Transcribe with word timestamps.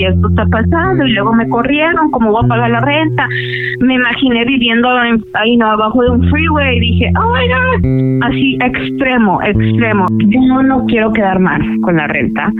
qué 0.00 0.08
esto 0.08 0.28
está 0.28 0.46
pasando 0.46 1.04
y 1.06 1.12
luego 1.12 1.32
me 1.34 1.48
corrieron, 1.48 2.10
¿cómo 2.10 2.32
voy 2.32 2.44
a 2.44 2.48
pagar 2.48 2.70
la 2.70 2.80
renta? 2.80 3.28
Me 3.80 3.94
imaginé 3.94 4.44
viviendo 4.44 4.88
ahí 5.34 5.56
no 5.56 5.70
abajo 5.70 6.02
de 6.02 6.10
un 6.10 6.30
freeway 6.30 6.76
y 6.76 6.80
dije, 6.80 7.12
oh 7.18 7.32
my 7.32 7.48
god, 7.48 8.26
así 8.26 8.58
extremo, 8.64 9.40
extremo. 9.42 10.06
Yo 10.18 10.62
no 10.62 10.84
quiero 10.86 11.12
quedar 11.12 11.38
mal 11.38 11.60
con 11.82 11.96
la 11.96 12.06
renta 12.06 12.52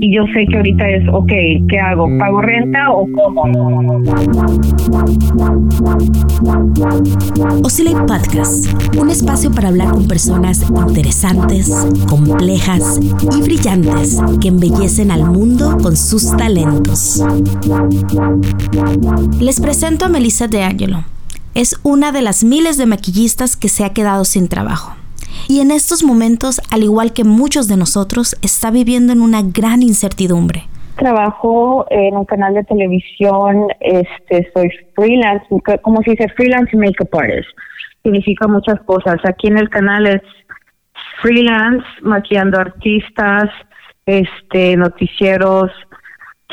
y 0.00 0.14
yo 0.14 0.24
sé 0.32 0.46
que 0.46 0.56
ahorita 0.56 0.88
es, 0.88 1.08
ok, 1.08 1.32
¿qué 1.68 1.78
hago? 1.78 2.08
¿Pago 2.18 2.42
renta 2.42 2.90
o 2.90 3.06
cómo? 3.12 4.02
Oscillate 7.62 8.06
Podcast, 8.06 8.66
un 8.98 9.10
espacio 9.10 9.50
para 9.50 9.68
hablar 9.68 9.90
con 9.90 10.06
personas 10.06 10.62
interesantes, 10.70 11.70
complejas 12.08 13.00
y 13.00 13.42
brillantes 13.42 14.20
que 14.40 14.48
embellecen 14.48 15.10
al 15.10 15.24
mundo 15.24 15.76
con 15.82 15.96
sus 15.96 16.36
talentos. 16.36 16.85
Les 19.40 19.60
presento 19.60 20.04
a 20.04 20.08
Melissa 20.08 20.46
De 20.46 20.62
Angelo. 20.62 21.04
Es 21.54 21.80
una 21.82 22.12
de 22.12 22.22
las 22.22 22.44
miles 22.44 22.78
de 22.78 22.86
maquillistas 22.86 23.56
que 23.56 23.68
se 23.68 23.84
ha 23.84 23.92
quedado 23.92 24.24
sin 24.24 24.48
trabajo. 24.48 24.94
Y 25.48 25.60
en 25.60 25.72
estos 25.72 26.04
momentos, 26.04 26.60
al 26.70 26.84
igual 26.84 27.12
que 27.12 27.24
muchos 27.24 27.66
de 27.66 27.76
nosotros, 27.76 28.36
está 28.40 28.70
viviendo 28.70 29.12
en 29.12 29.20
una 29.20 29.42
gran 29.42 29.82
incertidumbre. 29.82 30.64
Trabajo 30.96 31.86
en 31.90 32.16
un 32.16 32.24
canal 32.24 32.54
de 32.54 32.62
televisión, 32.62 33.66
este, 33.80 34.48
soy 34.54 34.70
freelance, 34.94 35.44
como 35.82 36.02
se 36.02 36.12
dice 36.12 36.28
freelance 36.36 36.76
makeup 36.76 37.12
artist. 37.14 37.48
Significa 38.04 38.46
muchas 38.46 38.80
cosas. 38.82 39.16
Aquí 39.24 39.48
en 39.48 39.58
el 39.58 39.68
canal 39.70 40.06
es 40.06 40.22
freelance, 41.20 41.84
maquillando 42.02 42.60
artistas, 42.60 43.50
este, 44.06 44.76
noticieros, 44.76 45.72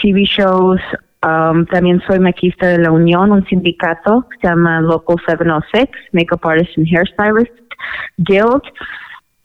TV 0.02 0.26
shows. 0.26 0.80
Um, 1.26 1.66
también 1.68 2.02
soy 2.06 2.20
maquista 2.20 2.68
de 2.68 2.80
la 2.80 2.92
Unión, 2.92 3.32
un 3.32 3.46
sindicato 3.46 4.28
que 4.30 4.38
se 4.42 4.48
llama 4.48 4.82
Local 4.82 5.16
706, 5.26 5.88
Makeup 6.12 6.46
Artist 6.46 6.78
and 6.78 6.88
Hairstylist 6.88 7.54
Guild. 8.18 8.64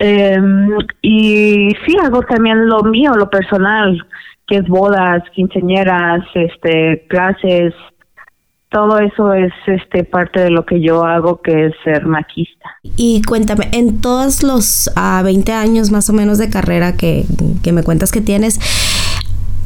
Um, 0.00 0.78
y 1.02 1.70
sí, 1.86 1.96
hago 2.02 2.22
también 2.22 2.66
lo 2.66 2.82
mío, 2.82 3.12
lo 3.14 3.30
personal, 3.30 4.04
que 4.46 4.56
es 4.56 4.66
bodas, 4.66 5.22
quinceañeras, 5.34 6.24
este, 6.34 7.06
clases, 7.08 7.74
todo 8.70 8.98
eso 8.98 9.32
es 9.32 9.52
este 9.66 10.04
parte 10.04 10.40
de 10.40 10.50
lo 10.50 10.66
que 10.66 10.80
yo 10.80 11.04
hago 11.04 11.40
que 11.40 11.66
es 11.66 11.74
ser 11.84 12.04
maquista. 12.06 12.70
Y 12.96 13.22
cuéntame, 13.22 13.68
en 13.72 14.00
todos 14.00 14.42
los 14.42 14.90
20 15.24 15.52
ah, 15.52 15.60
años 15.60 15.90
más 15.90 16.10
o 16.10 16.12
menos 16.12 16.38
de 16.38 16.50
carrera 16.50 16.94
que, 16.94 17.24
que 17.62 17.72
me 17.72 17.82
cuentas 17.82 18.12
que 18.12 18.20
tienes, 18.20 18.58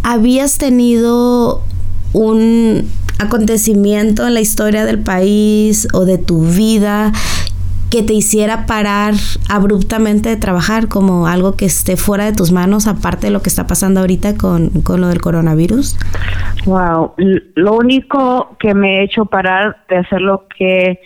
¿habías 0.02 0.58
tenido 0.58 1.62
un 2.12 2.88
acontecimiento 3.18 4.26
en 4.26 4.34
la 4.34 4.40
historia 4.40 4.84
del 4.84 5.02
país 5.02 5.88
o 5.92 6.04
de 6.04 6.18
tu 6.18 6.42
vida 6.44 7.12
que 7.90 8.02
te 8.02 8.14
hiciera 8.14 8.64
parar 8.64 9.12
abruptamente 9.50 10.30
de 10.30 10.36
trabajar 10.36 10.88
como 10.88 11.26
algo 11.26 11.56
que 11.56 11.66
esté 11.66 11.98
fuera 11.98 12.24
de 12.24 12.32
tus 12.32 12.50
manos, 12.50 12.86
aparte 12.86 13.26
de 13.26 13.32
lo 13.32 13.42
que 13.42 13.50
está 13.50 13.66
pasando 13.66 14.00
ahorita 14.00 14.38
con, 14.38 14.70
con 14.82 15.02
lo 15.02 15.08
del 15.08 15.20
coronavirus? 15.20 15.98
Wow, 16.64 17.12
lo 17.54 17.74
único 17.74 18.56
que 18.58 18.72
me 18.72 19.00
he 19.00 19.04
hecho 19.04 19.26
parar 19.26 19.76
de 19.90 19.98
hacer 19.98 20.22
lo 20.22 20.46
que 20.56 21.00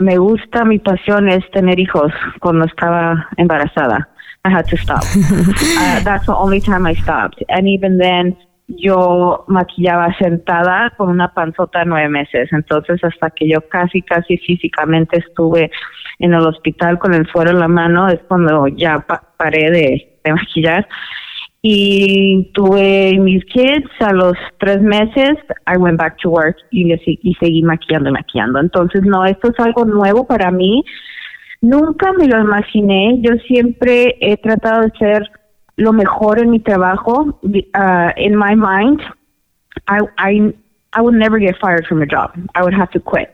me 0.00 0.16
gusta, 0.16 0.64
mi 0.64 0.78
pasión 0.78 1.28
es 1.28 1.48
tener 1.50 1.78
hijos 1.78 2.12
cuando 2.40 2.64
estaba 2.64 3.28
embarazada. 3.36 4.08
I 4.48 4.50
had 4.50 4.66
to 4.68 4.76
stop. 4.78 5.04
uh, 5.14 6.00
that's 6.00 6.26
the 6.26 6.34
only 6.34 6.60
time 6.60 6.86
I 6.86 6.94
stopped. 6.94 7.42
And 7.48 7.68
even 7.68 7.98
then, 7.98 8.36
yo 8.68 9.44
maquillaba 9.48 10.14
sentada 10.18 10.92
con 10.96 11.10
una 11.10 11.34
panzota 11.34 11.84
nueve 11.84 12.08
meses. 12.08 12.48
Entonces, 12.52 13.02
hasta 13.04 13.30
que 13.30 13.48
yo 13.48 13.60
casi, 13.68 14.02
casi 14.02 14.38
físicamente 14.38 15.18
estuve 15.18 15.70
en 16.18 16.32
el 16.32 16.46
hospital 16.46 16.98
con 16.98 17.14
el 17.14 17.26
fuero 17.28 17.50
en 17.50 17.60
la 17.60 17.68
mano, 17.68 18.08
es 18.08 18.20
cuando 18.28 18.68
ya 18.68 19.04
paré 19.36 19.70
de, 19.70 20.18
maquillar. 20.32 20.88
Y 21.60 22.50
tuve 22.54 23.18
mis 23.18 23.44
kids 23.46 23.90
a 24.00 24.12
los 24.12 24.34
tres 24.60 24.80
meses, 24.80 25.36
I 25.66 25.76
went 25.76 25.98
back 25.98 26.16
to 26.22 26.30
work 26.30 26.56
y, 26.70 26.92
y 26.92 27.34
seguí 27.34 27.62
maquillando 27.62 28.10
y 28.10 28.12
maquillando. 28.12 28.60
Entonces, 28.60 29.02
no, 29.02 29.24
esto 29.24 29.50
es 29.50 29.58
algo 29.58 29.84
nuevo 29.84 30.26
para 30.26 30.50
mí. 30.50 30.84
Nunca 31.60 32.12
me 32.12 32.26
lo 32.26 32.40
imaginé. 32.40 33.20
Yo 33.20 33.32
siempre 33.46 34.16
he 34.20 34.36
tratado 34.36 34.82
de 34.82 34.90
ser 34.98 35.30
lo 35.76 35.92
mejor 35.92 36.40
en 36.40 36.50
mi 36.50 36.60
trabajo. 36.60 37.38
Uh, 37.42 38.10
in 38.16 38.36
my 38.36 38.54
mind, 38.54 39.00
I, 39.88 40.00
I, 40.18 40.54
I 40.92 41.00
would 41.00 41.14
never 41.14 41.38
get 41.38 41.56
fired 41.60 41.86
from 41.86 42.02
a 42.02 42.06
job. 42.06 42.30
I 42.54 42.62
would 42.62 42.74
have 42.74 42.90
to 42.92 43.00
quit 43.00 43.30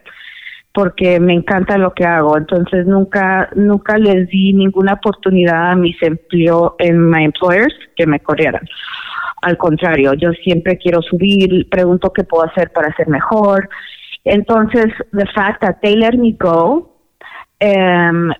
porque 0.74 1.20
me 1.20 1.34
encanta 1.34 1.78
lo 1.78 1.94
que 1.94 2.04
hago. 2.04 2.36
Entonces 2.36 2.84
nunca, 2.84 3.48
nunca 3.54 3.96
les 3.96 4.28
di 4.28 4.52
ninguna 4.52 4.94
oportunidad 4.94 5.70
a 5.70 5.76
mis 5.76 5.96
empleo, 6.02 6.74
en 6.78 7.08
my 7.08 7.24
employers 7.24 7.72
que 7.96 8.06
me 8.06 8.18
corrieran. 8.18 8.68
Al 9.42 9.56
contrario, 9.56 10.14
yo 10.14 10.32
siempre 10.32 10.76
quiero 10.76 11.00
subir, 11.00 11.68
pregunto 11.70 12.12
qué 12.12 12.24
puedo 12.24 12.44
hacer 12.44 12.72
para 12.72 12.94
ser 12.96 13.08
mejor. 13.08 13.68
Entonces, 14.24 14.86
the 15.12 15.26
fact 15.34 15.60
that 15.60 15.76
they 15.80 15.94
let 15.94 16.16
me 16.16 16.32
go 16.32 16.93
um, 17.60 18.30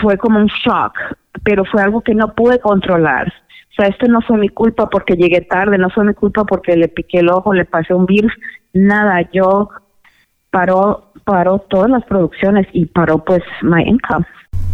fue 0.00 0.16
como 0.18 0.38
un 0.38 0.46
shock 0.46 0.94
pero 1.42 1.64
fue 1.64 1.82
algo 1.82 2.00
que 2.02 2.14
no 2.14 2.34
pude 2.34 2.60
controlar. 2.60 3.32
O 3.70 3.74
sea, 3.74 3.86
esto 3.86 4.06
no 4.06 4.20
fue 4.20 4.38
mi 4.38 4.48
culpa 4.48 4.90
porque 4.90 5.14
llegué 5.14 5.40
tarde, 5.42 5.78
no 5.78 5.88
fue 5.90 6.04
mi 6.04 6.14
culpa 6.14 6.44
porque 6.44 6.76
le 6.76 6.88
piqué 6.88 7.20
el 7.20 7.30
ojo, 7.30 7.54
le 7.54 7.64
pasé 7.64 7.94
un 7.94 8.06
virus, 8.06 8.32
nada, 8.72 9.22
yo 9.32 9.70
paró, 10.50 11.12
paró 11.24 11.60
todas 11.60 11.90
las 11.90 12.04
producciones 12.04 12.66
y 12.72 12.86
paró 12.86 13.24
pues 13.24 13.42
my 13.62 13.82
income. 13.82 14.26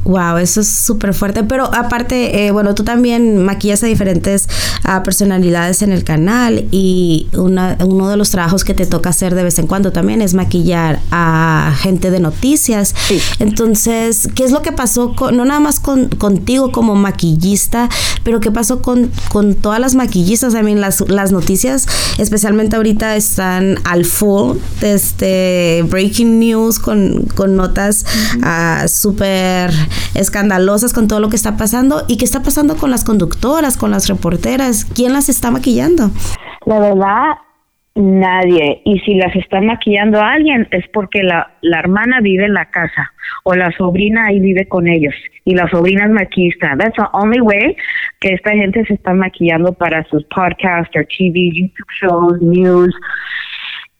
Wow, 0.05 0.37
eso 0.37 0.61
es 0.61 0.69
súper 0.69 1.15
fuerte. 1.15 1.45
Pero 1.45 1.73
aparte, 1.75 2.47
eh, 2.47 2.51
bueno, 2.51 2.75
tú 2.75 2.85
también 2.85 3.43
maquillas 3.43 3.83
a 3.83 3.87
diferentes 3.87 4.49
uh, 4.85 5.03
personalidades 5.03 5.81
en 5.83 5.93
el 5.93 6.05
canal 6.05 6.67
y 6.71 7.29
una, 7.33 7.79
uno 7.81 8.11
de 8.11 8.17
los 8.17 8.31
trabajos 8.31 8.65
que 8.65 8.75
te 8.75 8.85
toca 8.85 9.11
hacer 9.11 9.35
de 9.35 9.43
vez 9.43 9.59
en 9.59 9.67
cuando 9.67 9.93
también 9.93 10.21
es 10.21 10.35
maquillar 10.35 11.01
a 11.11 11.75
gente 11.79 12.11
de 12.11 12.21
noticias. 12.21 12.95
Sí. 13.07 13.19
Entonces, 13.39 14.29
¿qué 14.35 14.45
es 14.45 14.53
lo 14.53 14.61
que 14.61 14.73
pasó 14.73 15.15
con, 15.15 15.37
no 15.37 15.45
nada 15.45 15.61
más 15.61 15.81
con, 15.81 16.09
contigo 16.09 16.71
como 16.71 16.95
maquillista, 16.95 17.89
pero 18.25 18.41
qué 18.41 18.51
pasó 18.51 18.83
con, 18.83 19.11
con 19.31 19.55
todas 19.55 19.81
las 19.81 19.95
maquillistas? 19.95 20.53
También 20.53 20.81
las, 20.81 21.01
las 21.09 21.33
noticias, 21.33 21.87
especialmente 22.19 22.77
ahorita, 22.77 23.17
están 23.17 23.79
al 23.85 24.05
full, 24.05 24.59
este, 24.83 25.83
breaking 25.89 26.39
news 26.39 26.79
con, 26.79 27.27
con 27.35 27.57
notas 27.57 28.05
uh, 28.37 28.87
súper 28.87 29.73
escandalosas 30.15 30.93
con 30.93 31.09
todo 31.09 31.21
lo 31.21 31.29
que 31.29 31.37
está 31.37 31.57
pasando 31.57 32.03
y 32.09 32.19
qué 32.19 32.25
está 32.25 32.43
pasando 32.43 32.77
con 32.77 32.91
las 32.91 33.05
conductoras, 33.05 33.77
con 33.77 33.91
las 33.91 34.09
reporteras, 34.09 34.85
¿quién 34.85 35.13
las 35.13 35.29
está 35.29 35.51
maquillando? 35.51 36.11
La 36.67 36.79
verdad, 36.79 37.35
nadie. 37.95 38.83
Y 38.85 38.99
si 39.01 39.15
las 39.15 39.35
está 39.37 39.61
maquillando 39.61 40.21
alguien 40.21 40.67
es 40.71 40.87
porque 40.93 41.23
la, 41.23 41.51
la 41.61 41.79
hermana 41.79 42.21
vive 42.21 42.45
en 42.47 42.55
la 42.55 42.67
casa 42.67 43.13
o 43.45 43.55
la 43.55 43.71
sobrina 43.73 44.27
ahí 44.27 44.41
vive 44.41 44.67
con 44.67 44.89
ellos 44.89 45.15
y 45.45 45.55
la 45.55 45.69
sobrina 45.69 46.05
es 46.05 46.11
maquillista. 46.11 46.77
That's 46.77 46.97
the 46.97 47.05
only 47.13 47.41
way 47.41 47.77
que 48.21 48.35
esta 48.35 48.53
gente 48.53 48.85
se 48.87 48.95
está 48.95 49.13
maquillando 49.13 49.73
para 49.73 50.05
sus 50.05 50.25
podcasts 50.25 50.97
o 50.97 51.03
TV, 51.05 51.51
YouTube 51.53 51.87
shows, 52.01 52.43
news. 52.43 52.95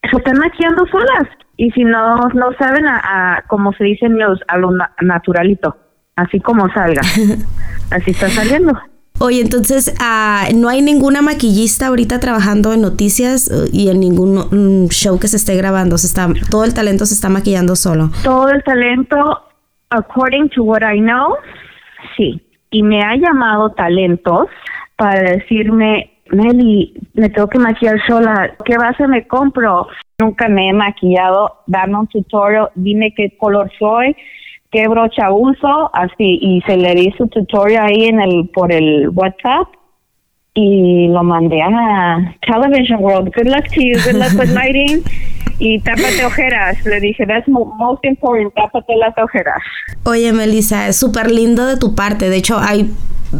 Se 0.09 0.17
están 0.17 0.37
maquillando 0.37 0.85
solas. 0.87 1.27
Y 1.57 1.71
si 1.71 1.85
no, 1.85 2.17
no 2.33 2.51
saben 2.59 2.85
a, 2.85 3.43
como 3.47 3.71
se 3.73 3.85
dice 3.85 4.09
news, 4.09 4.41
a 4.49 4.57
lo 4.57 4.71
naturalito 5.01 5.77
así 6.15 6.39
como 6.39 6.67
salga. 6.69 7.01
Así 7.91 8.11
está 8.11 8.29
saliendo. 8.29 8.73
Oye, 9.19 9.41
entonces, 9.41 9.95
ah, 10.01 10.47
¿no 10.53 10.67
hay 10.67 10.81
ninguna 10.81 11.21
maquillista 11.21 11.87
ahorita 11.87 12.19
trabajando 12.19 12.73
en 12.73 12.81
noticias 12.81 13.49
uh, 13.49 13.69
y 13.71 13.89
en 13.89 14.01
ningún 14.01 14.35
mm, 14.35 14.89
show 14.89 15.19
que 15.19 15.27
se 15.27 15.37
esté 15.37 15.55
grabando? 15.55 15.97
Se 15.97 16.07
está, 16.07 16.27
todo 16.49 16.65
el 16.65 16.73
talento 16.73 17.05
se 17.05 17.13
está 17.13 17.29
maquillando 17.29 17.75
solo. 17.77 18.09
Todo 18.23 18.49
el 18.49 18.61
talento, 18.63 19.15
according 19.89 20.49
to 20.49 20.63
what 20.63 20.81
I 20.81 20.99
know, 20.99 21.35
sí. 22.17 22.41
Y 22.71 22.83
me 22.83 23.01
ha 23.03 23.15
llamado 23.15 23.71
talentos 23.71 24.47
para 24.97 25.31
decirme, 25.31 26.11
Meli, 26.31 26.93
me 27.13 27.29
tengo 27.29 27.47
que 27.47 27.59
maquillar 27.59 27.97
sola. 28.05 28.53
¿Qué 28.65 28.75
base 28.77 29.07
me 29.07 29.25
compro? 29.27 29.87
Nunca 30.19 30.49
me 30.49 30.69
he 30.69 30.73
maquillado. 30.73 31.61
Dame 31.67 31.99
un 31.99 32.07
tutorial, 32.07 32.69
dime 32.75 33.13
qué 33.15 33.37
color 33.37 33.71
soy 33.79 34.13
qué 34.75 34.89
brocha 34.89 35.31
uso, 35.31 35.89
así, 35.93 36.37
y 36.41 36.61
se 36.67 36.75
le 36.75 36.95
di 36.95 37.13
su 37.17 37.27
tutorial 37.27 37.85
ahí 37.85 38.07
en 38.07 38.19
el, 38.19 38.49
por 38.49 38.73
el 38.73 39.07
WhatsApp 39.09 39.69
y 40.53 41.07
lo 41.07 41.23
mandé 41.23 41.61
a 41.61 42.35
Television 42.41 43.01
World. 43.01 43.31
Good 43.33 43.47
luck 43.47 43.65
to 43.73 43.81
you, 43.81 43.97
good 44.03 44.15
luck 44.15 44.33
with 44.37 44.49
lighting. 44.53 45.01
y 45.59 45.79
tápate 45.79 46.25
ojeras. 46.25 46.85
Le 46.85 46.99
dije, 46.99 47.25
that's 47.25 47.47
most 47.47 48.03
important, 48.03 48.53
tápate 48.53 48.97
las 48.97 49.17
ojeras. 49.17 49.61
Oye, 50.03 50.33
Melissa, 50.33 50.89
es 50.89 50.97
súper 50.97 51.31
lindo 51.31 51.65
de 51.65 51.77
tu 51.77 51.95
parte. 51.95 52.29
De 52.29 52.35
hecho, 52.35 52.59
hay 52.59 52.89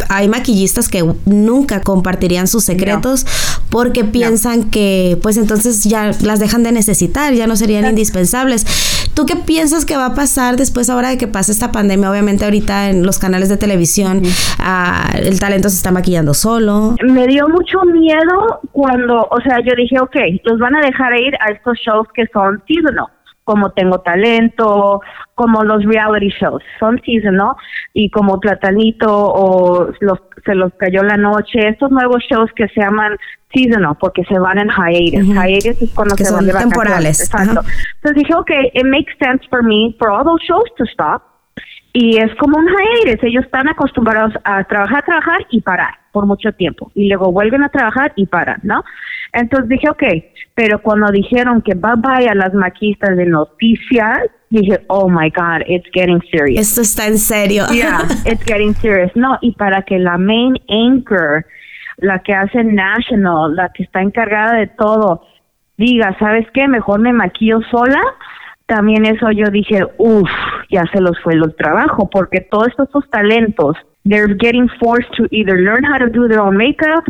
hay 0.10 0.28
maquillistas 0.28 0.90
que 0.90 1.04
nunca 1.26 1.82
compartirían 1.82 2.48
sus 2.48 2.64
secretos 2.64 3.26
porque 3.70 4.04
piensan 4.04 4.70
que 4.70 5.18
pues 5.22 5.38
entonces 5.38 5.84
ya 5.84 6.12
las 6.22 6.40
dejan 6.40 6.64
de 6.64 6.72
necesitar, 6.72 7.34
ya 7.34 7.48
no 7.48 7.56
serían 7.56 7.86
indispensables. 7.86 8.66
¿Tú 9.14 9.26
qué 9.26 9.36
piensas 9.36 9.86
que 9.86 9.96
va 9.96 10.08
a 10.08 10.14
pasar 10.14 10.58
después 10.58 10.90
ahora 10.90 11.10
de 11.10 11.18
que 11.18 11.28
pase 11.28 11.52
esta 11.52 11.72
pandemia? 11.72 12.12
Obviamente 12.12 12.44
ahorita 12.44 12.90
en 12.90 13.06
los 13.06 13.18
canales 13.18 13.50
de 13.50 13.58
televisión 13.58 14.22
ah, 14.60 15.12
el 15.18 15.40
talento 15.40 15.70
se 15.70 15.76
está 15.76 15.92
maquillando 15.92 16.34
solo. 16.34 16.96
Me 17.04 17.26
dio 17.28 17.48
mucho 17.48 17.82
miedo 17.86 18.60
cuando, 18.72 19.28
o 19.30 19.42
sea, 19.42 19.60
yo 19.66 19.74
dije, 19.76 20.00
ok, 20.00 20.16
los 20.44 20.60
van 20.60 20.76
a 20.76 20.82
dejar 20.82 21.18
ir 21.18 21.34
a 21.40 21.52
estos 21.52 21.78
shows 21.80 22.08
que 22.14 22.28
son 22.34 22.62
seasonal 22.68 23.15
como 23.46 23.70
Tengo 23.72 24.00
Talento, 24.00 25.02
como 25.36 25.64
los 25.64 25.86
reality 25.86 26.30
shows, 26.30 26.64
son 26.80 27.00
seasonal, 27.06 27.56
y 27.94 28.10
como 28.10 28.40
Platanito 28.40 29.08
o 29.08 29.92
los, 30.02 30.20
Se 30.44 30.56
los 30.56 30.74
cayó 30.74 31.04
la 31.04 31.16
noche, 31.16 31.68
estos 31.70 31.92
nuevos 31.92 32.24
shows 32.30 32.52
que 32.56 32.68
se 32.70 32.82
llaman 32.82 33.18
seasonal, 33.54 33.96
porque 34.00 34.24
se 34.26 34.38
van 34.40 34.58
en 34.58 34.70
hiatus. 34.70 35.28
Hiatus 35.28 35.82
es 35.82 35.94
cuando 35.94 36.16
se 36.16 36.34
van 36.34 36.46
de 36.46 36.54
temporales. 36.54 37.22
Exacto. 37.22 37.62
Entonces 37.96 38.24
dije, 38.24 38.34
ok, 38.36 38.52
it 38.74 38.86
makes 38.86 39.14
sense 39.20 39.48
for 39.50 39.64
me, 39.64 39.96
for 39.98 40.10
all 40.10 40.26
those 40.26 40.44
shows 40.44 40.70
to 40.78 40.84
stop, 40.86 41.22
y 41.94 42.18
es 42.18 42.34
como 42.36 42.58
un 42.58 42.68
hiatus, 42.68 43.24
ellos 43.24 43.46
están 43.46 43.70
acostumbrados 43.70 44.34
a 44.44 44.64
trabajar, 44.64 45.06
trabajar 45.06 45.46
y 45.52 45.62
parar 45.62 45.94
por 46.12 46.26
mucho 46.26 46.52
tiempo, 46.54 46.92
y 46.96 47.10
luego 47.10 47.32
vuelven 47.32 47.64
a 47.64 47.70
trabajar 47.70 48.12
y 48.16 48.26
paran, 48.26 48.60
¿no? 48.64 48.84
Entonces 49.36 49.68
dije, 49.68 49.90
ok, 49.90 50.04
pero 50.56 50.82
cuando 50.82 51.12
dijeron 51.12 51.62
que 51.62 51.76
bye 51.76 51.96
bye 51.98 52.30
a 52.30 52.34
las 52.34 52.54
maquistas 52.54 53.18
de 53.18 53.26
noticias, 53.26 54.20
dije, 54.50 54.80
oh 54.88 55.10
my 55.10 55.30
God, 55.30 55.62
it's 55.68 55.88
getting 55.94 56.22
serious. 56.32 56.62
Esto 56.62 56.82
está 56.82 57.08
en 57.08 57.18
serio. 57.18 57.66
Yeah, 57.74 58.08
it's 58.26 58.44
getting 58.46 58.74
serious. 58.76 59.12
No, 59.16 59.38
y 59.42 59.52
para 59.52 59.82
que 59.82 60.00
la 60.00 60.18
main 60.18 60.56
anchor, 60.70 61.46
la 61.98 62.20
que 62.20 62.34
hace 62.34 62.64
National, 62.64 63.56
la 63.56 63.70
que 63.74 63.84
está 63.84 64.02
encargada 64.02 64.56
de 64.56 64.68
todo, 64.68 65.24
diga, 65.78 66.16
¿sabes 66.18 66.48
qué? 66.54 66.70
Mejor 66.70 67.02
me 67.02 67.12
maquillo 67.12 67.60
sola. 67.70 68.02
También 68.66 69.06
eso 69.06 69.30
yo 69.32 69.52
dije, 69.52 69.86
uff, 69.98 70.30
ya 70.72 70.86
se 70.94 71.02
los 71.02 71.20
fue 71.22 71.34
el 71.34 71.56
trabajo, 71.56 72.10
porque 72.10 72.40
todos 72.40 72.70
estos 72.70 73.08
talentos, 73.10 73.76
they're 74.06 74.36
getting 74.40 74.70
forced 74.80 75.12
to 75.18 75.26
either 75.32 75.58
learn 75.58 75.84
how 75.84 76.00
to 76.00 76.08
do 76.08 76.28
their 76.30 76.40
own 76.40 76.56
makeup 76.56 77.04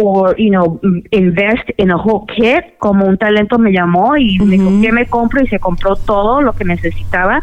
o, 0.00 0.32
you 0.36 0.50
know, 0.50 0.80
invest 1.10 1.70
in 1.76 1.90
a 1.90 1.96
whole 1.96 2.24
kit, 2.26 2.78
como 2.78 3.04
un 3.06 3.18
talento 3.18 3.58
me 3.58 3.72
llamó 3.72 4.16
y 4.16 4.38
me 4.38 4.56
dijo, 4.56 4.70
¿qué 4.80 4.92
me 4.92 5.06
compro? 5.06 5.42
Y 5.42 5.48
se 5.48 5.58
compró 5.58 5.96
todo 5.96 6.40
lo 6.40 6.52
que 6.52 6.64
necesitaba. 6.64 7.42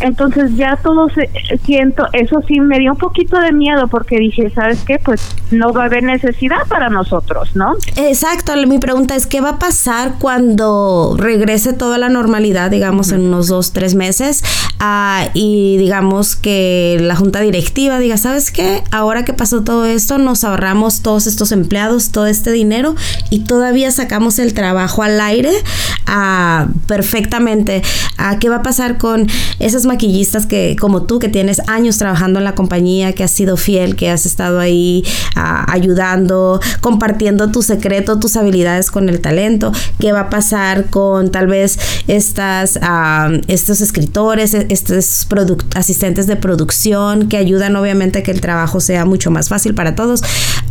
Entonces 0.00 0.56
ya 0.56 0.76
todo 0.82 1.08
se, 1.10 1.30
siento, 1.64 2.06
eso 2.12 2.40
sí 2.46 2.60
me 2.60 2.78
dio 2.78 2.92
un 2.92 2.98
poquito 2.98 3.38
de 3.38 3.52
miedo 3.52 3.88
porque 3.88 4.18
dije, 4.18 4.50
¿sabes 4.50 4.82
qué? 4.84 4.98
Pues 4.98 5.20
no 5.50 5.72
va 5.72 5.82
a 5.82 5.86
haber 5.86 6.02
necesidad 6.02 6.66
para 6.68 6.88
nosotros, 6.88 7.54
¿no? 7.54 7.74
Exacto, 7.96 8.54
mi 8.66 8.78
pregunta 8.78 9.14
es, 9.14 9.26
¿qué 9.26 9.40
va 9.40 9.50
a 9.50 9.58
pasar 9.58 10.14
cuando 10.18 11.16
regrese 11.18 11.72
toda 11.72 11.98
la 11.98 12.08
normalidad, 12.08 12.70
digamos, 12.70 13.12
en 13.12 13.22
unos 13.22 13.48
dos, 13.48 13.72
tres 13.72 13.94
meses? 13.94 14.42
Ah, 14.80 15.28
y 15.34 15.76
digamos 15.78 16.36
que 16.36 16.98
la 17.00 17.16
junta 17.16 17.40
directiva 17.40 17.98
diga, 17.98 18.16
¿sabes 18.16 18.50
qué? 18.50 18.82
Ahora 18.90 19.24
que 19.24 19.32
pasó 19.32 19.62
todo 19.62 19.86
esto, 19.86 20.18
nos 20.18 20.44
ahorramos 20.44 21.02
todos 21.02 21.26
estos 21.26 21.52
empleados, 21.52 22.10
todo 22.10 22.26
este 22.26 22.52
dinero 22.52 22.94
y 23.30 23.40
todavía 23.40 23.90
sacamos 23.90 24.38
el 24.38 24.54
trabajo 24.54 25.02
al 25.02 25.20
aire 25.20 25.52
ah, 26.06 26.68
perfectamente. 26.86 27.82
Ah, 28.18 28.38
¿Qué 28.38 28.48
va 28.48 28.56
a 28.56 28.62
pasar 28.62 28.98
con 28.98 29.26
esas 29.58 29.83
maquillistas 29.86 30.46
que, 30.46 30.76
como 30.78 31.02
tú, 31.02 31.18
que 31.18 31.28
tienes 31.28 31.60
años 31.68 31.98
trabajando 31.98 32.38
en 32.38 32.44
la 32.44 32.54
compañía, 32.54 33.12
que 33.12 33.24
has 33.24 33.30
sido 33.30 33.56
fiel, 33.56 33.96
que 33.96 34.10
has 34.10 34.26
estado 34.26 34.60
ahí 34.60 35.04
ah, 35.36 35.66
ayudando, 35.68 36.60
compartiendo 36.80 37.50
tu 37.50 37.62
secreto, 37.62 38.18
tus 38.18 38.36
habilidades 38.36 38.90
con 38.90 39.08
el 39.08 39.20
talento, 39.20 39.72
qué 39.98 40.12
va 40.12 40.20
a 40.20 40.30
pasar 40.30 40.86
con 40.86 41.30
tal 41.30 41.46
vez 41.46 41.78
estas, 42.06 42.78
ah, 42.82 43.30
estos 43.48 43.80
escritores, 43.80 44.54
e, 44.54 44.66
estos 44.70 45.26
asistentes 45.74 46.26
de 46.26 46.36
producción 46.36 47.28
que 47.28 47.36
ayudan 47.36 47.76
obviamente 47.76 48.20
a 48.20 48.22
que 48.22 48.30
el 48.30 48.40
trabajo 48.40 48.80
sea 48.80 49.04
mucho 49.04 49.30
más 49.30 49.48
fácil 49.48 49.74
para 49.74 49.94
todos. 49.94 50.22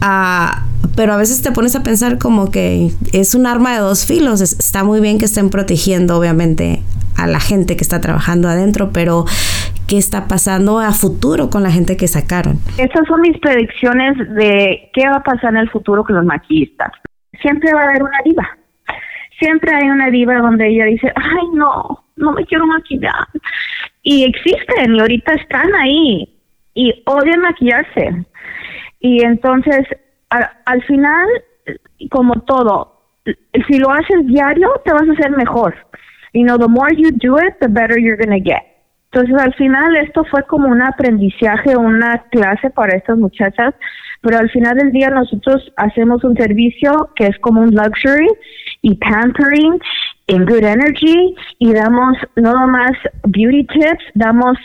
Ah, 0.02 0.66
pero 0.96 1.14
a 1.14 1.18
veces 1.18 1.42
te 1.42 1.52
pones 1.52 1.76
a 1.76 1.84
pensar 1.84 2.18
como 2.18 2.52
que 2.52 2.94
es 3.12 3.36
un 3.36 3.48
arma 3.48 3.74
de 3.74 3.80
dos 3.80 4.06
filos. 4.06 4.42
Está 4.42 4.84
muy 4.84 5.00
bien 5.00 5.18
que 5.18 5.26
estén 5.26 5.50
protegiendo 5.50 6.18
obviamente 6.18 6.82
a 7.18 7.28
la 7.28 7.40
gente 7.40 7.76
que 7.76 7.84
está 7.84 8.02
trabajando 8.02 8.48
adentro, 8.48 8.92
pero 8.94 9.26
¿qué 9.88 9.98
está 9.98 10.28
pasando 10.28 10.80
a 10.80 10.92
futuro 10.92 11.50
con 11.50 11.64
la 11.64 11.72
gente 11.72 11.98
que 11.98 12.08
sacaron? 12.08 12.58
Esas 12.78 13.08
son 13.08 13.22
mis 13.22 13.38
predicciones 13.40 14.18
de 14.36 14.90
qué 14.94 15.08
va 15.08 15.18
a 15.18 15.24
pasar 15.24 15.52
en 15.52 15.58
el 15.58 15.70
futuro 15.70 16.04
con 16.04 16.16
los 16.16 16.26
maquillistas. 16.26 16.92
Siempre 17.42 17.74
va 17.74 17.82
a 17.82 17.90
haber 17.90 18.04
una 18.04 18.18
diva. 18.24 18.58
Siempre 19.40 19.76
hay 19.76 19.90
una 19.90 20.10
diva 20.10 20.38
donde 20.38 20.68
ella 20.68 20.86
dice, 20.86 21.12
ay 21.16 21.48
no, 21.54 22.06
no 22.16 22.32
me 22.32 22.46
quiero 22.46 22.66
maquillar. 22.66 23.28
Y 24.02 24.24
existen 24.24 24.96
y 24.96 25.00
ahorita 25.00 25.34
están 25.34 25.74
ahí 25.76 26.30
y 26.74 27.04
odian 27.06 27.42
maquillarse. 27.42 28.26
Y 29.00 29.24
entonces, 29.24 29.86
al 30.30 30.84
final, 30.84 31.28
como 32.10 32.34
todo, 32.42 33.02
si 33.68 33.78
lo 33.78 33.92
haces 33.92 34.26
diario, 34.28 34.70
te 34.86 34.94
vas 34.94 35.08
a 35.08 35.12
hacer 35.12 35.32
mejor 35.32 35.76
you 36.34 36.44
know, 36.46 36.58
the 36.58 36.68
more 36.68 36.92
you 36.92 37.12
do 37.12 37.38
it, 37.38 37.60
the 37.62 37.70
better 37.70 37.98
you're 37.98 38.18
going 38.18 38.32
to 38.32 38.40
get. 38.40 38.74
Entonces, 39.12 39.36
al 39.40 39.54
final, 39.54 39.96
esto 39.98 40.24
fue 40.26 40.44
como 40.44 40.70
un 40.70 40.82
aprendizaje, 40.82 41.78
una 41.78 42.24
clase 42.32 42.72
para 42.72 42.98
estas 42.98 43.16
muchachas, 43.18 43.76
pero 44.22 44.40
al 44.40 44.50
final 44.50 44.76
del 44.76 44.92
día 44.92 45.12
nosotros 45.12 45.72
hacemos 45.78 46.24
un 46.24 46.36
servicio 46.36 47.12
que 47.16 47.28
es 47.28 47.38
como 47.40 47.62
un 47.62 47.76
luxury 47.76 48.28
y 48.82 48.96
pampering 48.96 49.80
en 50.28 50.46
good 50.46 50.64
energy 50.64 51.36
y 51.60 51.74
damos 51.74 52.18
no 52.38 52.54
nomás 52.54 52.94
beauty 53.28 53.68
tips, 53.68 54.04
damos 54.16 54.58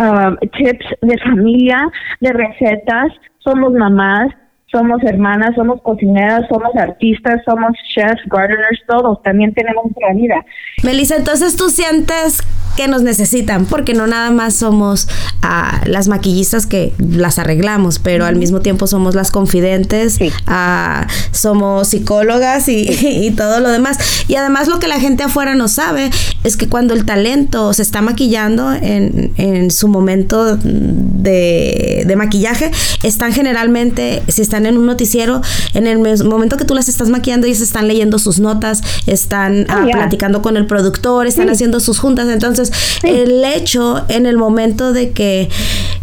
um, 0.00 0.36
tips 0.56 0.86
de 1.02 1.18
familia, 1.18 1.90
de 2.20 2.32
recetas, 2.32 3.12
somos 3.40 3.72
mamás, 3.72 4.28
somos 4.72 5.02
hermanas, 5.04 5.54
somos 5.54 5.80
cocineras, 5.82 6.48
somos 6.48 6.74
artistas, 6.74 7.40
somos 7.44 7.72
chefs, 7.94 8.22
gardeners, 8.26 8.80
todos, 8.88 9.22
también 9.22 9.52
tenemos 9.54 9.84
una 9.94 10.14
vida. 10.14 10.44
Melissa, 10.82 11.16
entonces 11.16 11.56
tú 11.56 11.68
sientes 11.68 12.40
que 12.76 12.88
nos 12.88 13.02
necesitan, 13.02 13.66
porque 13.66 13.94
no 13.94 14.06
nada 14.06 14.30
más 14.30 14.54
somos 14.54 15.08
ah, 15.42 15.80
las 15.86 16.08
maquillistas 16.08 16.66
que 16.66 16.92
las 16.98 17.38
arreglamos, 17.38 17.98
pero 17.98 18.24
al 18.24 18.36
mismo 18.36 18.60
tiempo 18.60 18.86
somos 18.86 19.14
las 19.14 19.30
confidentes, 19.30 20.18
ah, 20.46 21.06
somos 21.30 21.88
psicólogas 21.88 22.68
y, 22.68 23.32
todo 23.36 23.60
lo 23.60 23.70
demás. 23.70 23.98
Y 24.28 24.34
además 24.34 24.68
lo 24.68 24.78
que 24.78 24.88
la 24.88 25.00
gente 25.00 25.22
afuera 25.22 25.54
no 25.54 25.68
sabe 25.68 26.10
es 26.44 26.56
que 26.56 26.68
cuando 26.68 26.94
el 26.94 27.04
talento 27.04 27.72
se 27.72 27.82
está 27.82 28.02
maquillando 28.02 28.72
en, 28.72 29.32
en 29.36 29.70
su 29.70 29.88
momento 29.88 30.56
de, 30.56 32.04
de 32.06 32.16
maquillaje, 32.16 32.70
están 33.02 33.32
generalmente, 33.32 34.22
si 34.28 34.42
están 34.42 34.66
en 34.66 34.76
un 34.76 34.86
noticiero, 34.86 35.40
en 35.74 35.86
el 35.86 35.98
momento 36.24 36.56
que 36.56 36.64
tú 36.64 36.74
las 36.74 36.88
estás 36.88 37.08
maquillando, 37.08 37.46
ellos 37.46 37.60
están 37.60 37.88
leyendo 37.88 38.18
sus 38.18 38.38
notas, 38.38 38.82
están 39.06 39.66
ah, 39.68 39.84
oh, 39.86 39.90
platicando 39.90 40.42
con 40.42 40.56
el 40.56 40.66
productor, 40.66 41.26
están 41.26 41.48
haciendo 41.48 41.80
sus 41.80 41.98
juntas. 41.98 42.28
Entonces, 42.28 42.61
el 43.02 43.44
hecho 43.44 44.04
en 44.08 44.26
el 44.26 44.36
momento 44.36 44.92
de 44.92 45.10
que 45.10 45.48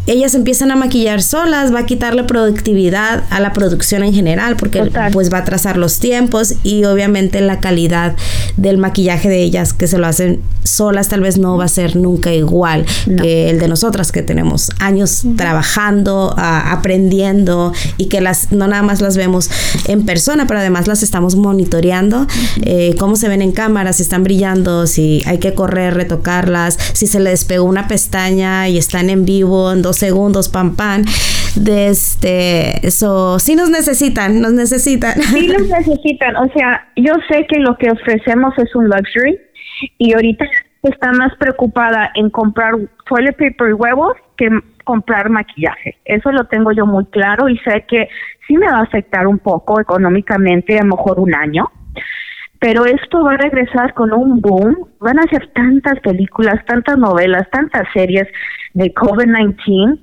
ellas 0.08 0.34
empiezan 0.34 0.72
a 0.72 0.75
maquillar 0.75 1.22
solas, 1.22 1.74
va 1.74 1.80
a 1.80 1.86
quitarle 1.86 2.24
productividad 2.24 3.24
a 3.30 3.39
la 3.39 3.54
producción 3.54 4.04
en 4.04 4.13
general, 4.13 4.56
porque 4.56 4.92
pues 5.13 5.32
va 5.32 5.39
a 5.39 5.44
trazar 5.44 5.78
los 5.78 6.00
tiempos 6.00 6.56
y 6.63 6.84
obviamente 6.86 7.42
la 7.42 7.60
calidad 7.60 8.16
del 8.58 8.78
maquillaje 8.78 9.30
de 9.30 9.44
ellas 9.44 9.74
que 9.74 9.88
se 9.88 10.00
lo 10.00 10.08
hacen 10.08 10.42
solas 10.63 11.10
tal 11.10 11.22
vez 11.22 11.38
no 11.38 11.58
va 11.58 11.66
a 11.66 11.70
ser 11.70 11.96
nunca 11.96 12.34
igual 12.34 12.86
que 13.06 13.50
el 13.50 13.60
de 13.60 13.68
nosotras 13.68 14.12
que 14.12 14.22
tenemos 14.22 14.72
años 14.80 15.24
trabajando, 15.36 16.34
aprendiendo 16.38 17.74
y 17.98 18.06
que 18.06 18.22
las 18.22 18.51
no 18.51 18.68
nada 18.68 18.82
más 18.82 19.01
las 19.01 19.16
vemos 19.16 19.50
en 19.86 20.06
persona, 20.06 20.48
pero 20.48 20.60
además 20.60 20.88
las 20.88 21.04
estamos 21.04 21.36
monitoreando, 21.36 22.28
eh, 22.62 22.96
cómo 22.98 23.16
se 23.16 23.28
ven 23.30 23.42
en 23.42 23.51
cámara, 23.51 23.94
si 23.94 24.04
están 24.04 24.24
brillando, 24.24 24.88
si 24.88 25.22
hay 25.25 25.38
que 25.38 25.54
correr, 25.54 25.96
si 26.94 27.08
se 27.08 27.20
les 27.20 27.39
despegó 27.39 27.65
una 27.65 27.88
pestaña 27.88 28.68
y 28.68 28.77
están 28.77 29.10
en 29.10 29.25
vivo 29.25 29.72
en 29.72 29.82
dos 29.82 29.98
segundos, 29.98 30.50
pam, 30.50 30.75
pam. 30.75 31.03
De 31.56 31.89
este, 31.89 32.86
eso 32.86 33.39
sí 33.39 33.56
nos 33.56 33.70
necesitan, 33.70 34.41
nos 34.41 34.53
necesitan. 34.53 35.22
Sí 35.22 35.48
nos 35.48 35.68
necesitan, 35.68 36.36
o 36.36 36.48
sea, 36.53 36.88
yo 36.96 37.13
sé 37.29 37.46
que 37.48 37.60
lo 37.60 37.77
que 37.77 37.91
ofrecemos 37.91 38.53
es 38.58 38.74
un 38.75 38.86
luxury 38.86 39.39
y 39.98 40.13
ahorita 40.13 40.46
está 40.84 41.12
más 41.12 41.36
preocupada 41.38 42.12
en 42.15 42.29
comprar 42.29 42.74
toilet 43.08 43.36
paper 43.38 43.70
y 43.70 43.74
huevos 43.74 44.15
que 44.38 44.50
comprar 44.84 45.29
maquillaje. 45.29 45.98
Eso 46.06 46.32
lo 46.32 46.46
tengo 46.46 46.72
yo 46.72 46.86
muy 46.86 47.06
claro 47.06 47.50
y 47.50 47.58
sé 47.60 47.86
que 47.88 48.08
sí 48.48 48.58
me 48.58 48.65
va 48.65 48.79
a 48.79 48.84
afectar 48.84 49.27
un 49.27 49.39
poco 49.39 49.79
económicamente, 49.79 50.77
a 50.77 50.84
lo 50.84 50.96
mejor 50.96 51.20
un 51.20 51.36
año. 51.36 51.70
Pero 52.60 52.86
esto 52.86 53.24
va 53.24 53.34
a 53.34 53.38
regresar 53.38 53.94
con 53.94 54.12
un 54.13 54.42
boom. 54.42 54.89
Van 55.00 55.18
a 55.18 55.24
ser 55.24 55.48
tantas 55.54 56.00
películas, 56.01 56.63
tantas 56.66 56.98
novelas, 56.98 57.50
tantas 57.51 57.88
series 57.94 58.28
de 58.74 58.94
COVID-19 58.94 60.00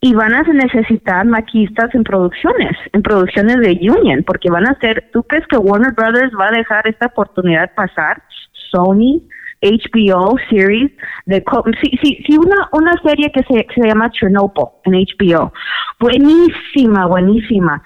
y 0.00 0.12
van 0.12 0.34
a 0.34 0.42
necesitar 0.42 1.24
maquistas 1.24 1.94
en 1.94 2.04
producciones, 2.04 2.76
en 2.92 3.02
producciones 3.02 3.56
de 3.60 3.90
Union, 3.90 4.22
porque 4.26 4.50
van 4.50 4.66
a 4.66 4.78
ser, 4.78 5.08
¿tú 5.14 5.22
crees 5.22 5.46
que 5.46 5.56
Warner 5.56 5.94
Brothers 5.94 6.32
va 6.38 6.48
a 6.48 6.58
dejar 6.58 6.86
esta 6.86 7.06
oportunidad 7.06 7.72
pasar? 7.74 8.22
Sony, 8.70 9.22
HBO 9.62 10.36
series 10.50 10.92
de 11.24 11.42
sí, 11.82 11.98
sí, 12.02 12.22
sí 12.26 12.36
una 12.36 12.68
una 12.72 12.92
serie 13.02 13.32
que 13.32 13.42
se, 13.44 13.66
se 13.74 13.86
llama 13.86 14.10
Chernobyl 14.10 14.66
en 14.84 14.92
HBO 14.92 15.52
buenísima 15.98 17.06
buenísima 17.06 17.82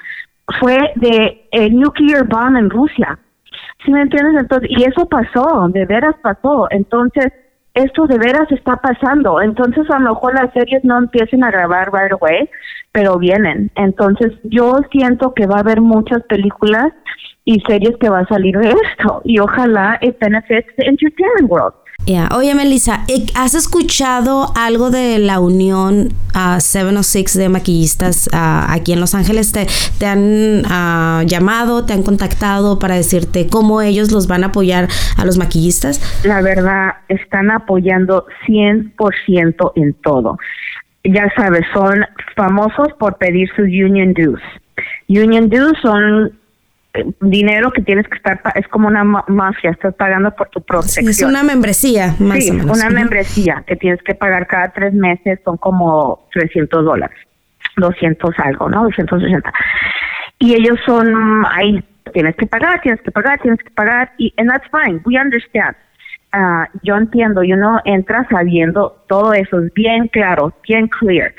fue 0.59 0.77
de 0.97 1.47
el 1.53 1.79
nuclear 1.79 2.27
bomb 2.27 2.57
en 2.57 2.71
Rusia 2.71 3.19
¿sí 3.85 3.91
me 3.91 4.03
entiendes? 4.03 4.43
entonces 4.43 4.71
y 4.71 4.83
eso 4.85 5.07
pasó 5.07 5.69
de 5.69 5.85
veras 5.87 6.15
pasó 6.23 6.67
entonces 6.71 7.33
esto 7.79 8.07
de 8.07 8.19
veras 8.19 8.51
está 8.51 8.77
pasando. 8.77 9.41
Entonces, 9.41 9.89
a 9.91 9.99
lo 9.99 10.11
mejor 10.11 10.35
las 10.35 10.53
series 10.53 10.85
no 10.85 10.99
empiecen 10.99 11.45
a 11.45 11.51
grabar 11.51 11.93
right 11.93 12.13
away, 12.13 12.51
pero 12.93 13.19
vienen. 13.19 13.71
Entonces, 13.77 14.33
yo 14.45 14.81
siento 14.91 15.33
que 15.35 15.47
va 15.47 15.57
a 15.57 15.61
haber 15.61 15.81
muchas 15.81 16.23
películas 16.25 16.93
y 17.45 17.61
series 17.61 17.97
que 18.01 18.11
va 18.11 18.21
a 18.21 18.27
salir 18.27 18.59
de 18.59 18.71
esto. 18.71 19.23
Y 19.25 19.39
ojalá 19.39 19.99
it 20.03 20.19
benefits 20.19 20.75
the 20.77 20.87
entertainment 20.87 21.51
world. 21.51 21.75
Oye, 22.35 22.55
Melissa, 22.55 23.05
¿has 23.35 23.55
escuchado 23.55 24.53
algo 24.57 24.91
de 24.91 25.19
la 25.19 25.41
unión 25.41 26.07
uh, 26.07 26.57
ah, 26.57 26.61
706 26.61 27.37
de 27.37 27.49
maquillistas 27.51 28.31
ah, 28.33 28.67
aquí 28.71 28.95
en 28.95 29.01
Los 29.01 29.15
Ángeles? 29.15 29.53
¿Te, 29.53 30.07
han 30.07 30.63
ah, 30.71 31.23
llamado, 31.27 31.85
te 31.85 31.93
han 31.93 32.03
contactado 32.03 32.79
para 32.79 32.95
decirte 32.95 33.49
cómo 33.49 33.83
ellos 33.83 34.11
los 34.11 34.27
van 34.27 34.43
a 34.45 34.47
apoyar 34.47 34.89
a 35.19 35.25
los 35.27 35.37
maquillistas? 35.37 36.01
La 36.25 36.41
verdad, 36.41 36.95
están 37.09 37.51
apoyando 37.51 38.25
100% 38.47 39.73
en 39.77 39.93
todo. 39.95 40.39
Ya 41.05 41.31
sabes, 41.37 41.63
son 41.75 42.07
famosos 42.37 42.89
por 42.99 43.19
pedir 43.19 43.51
sus 43.55 43.67
union 43.67 44.15
dues. 44.15 44.43
Union 45.09 45.51
dues 45.51 45.77
son 45.83 46.33
dinero 47.21 47.71
que 47.71 47.83
tienes 47.83 48.07
que 48.09 48.17
estar, 48.17 48.41
es 48.55 48.67
como 48.69 48.89
una 48.89 49.05
mafia, 49.05 49.71
estás 49.71 49.95
pagando 49.95 50.31
por 50.35 50.49
tu 50.49 50.61
protección. 50.63 51.09
es 51.09 51.23
una 51.23 51.43
membresía, 51.43 52.15
más 52.19 52.45
sí, 52.45 52.51
una 52.51 52.91
membresía 52.91 53.65
que 53.67 53.77
tienes 53.77 54.03
que 54.03 54.15
pagar 54.15 54.47
cada 54.47 54.69
tres 54.69 54.93
meses, 54.93 55.41
son 55.45 55.57
como 55.57 56.29
300 56.33 56.85
dólares, 56.85 57.17
200 57.77 58.31
algo, 58.39 58.69
¿no? 58.69 58.85
280. 58.85 59.53
Y 60.39 60.55
ellos 60.55 60.79
son, 60.87 61.45
ahí 61.51 61.83
tienes 62.13 62.37
que 62.37 62.47
pagar, 62.47 62.81
tienes 62.81 63.01
que 63.03 63.11
pagar, 63.11 63.41
tienes 63.41 63.61
que 63.63 63.71
pagar, 63.71 64.13
y 64.19 64.33
and 64.37 64.51
that's 64.51 64.67
fine, 64.71 65.01
we 65.05 65.19
understand. 65.19 65.77
Uh, 66.33 66.67
yo 66.83 66.97
entiendo, 66.97 67.43
y 67.43 67.53
uno 67.55 67.81
entra 67.85 68.27
sabiendo 68.29 69.03
todo 69.09 69.33
eso, 69.33 69.61
es 69.61 69.73
bien 69.73 70.09
claro, 70.09 70.53
bien 70.67 70.87
clear. 70.89 71.35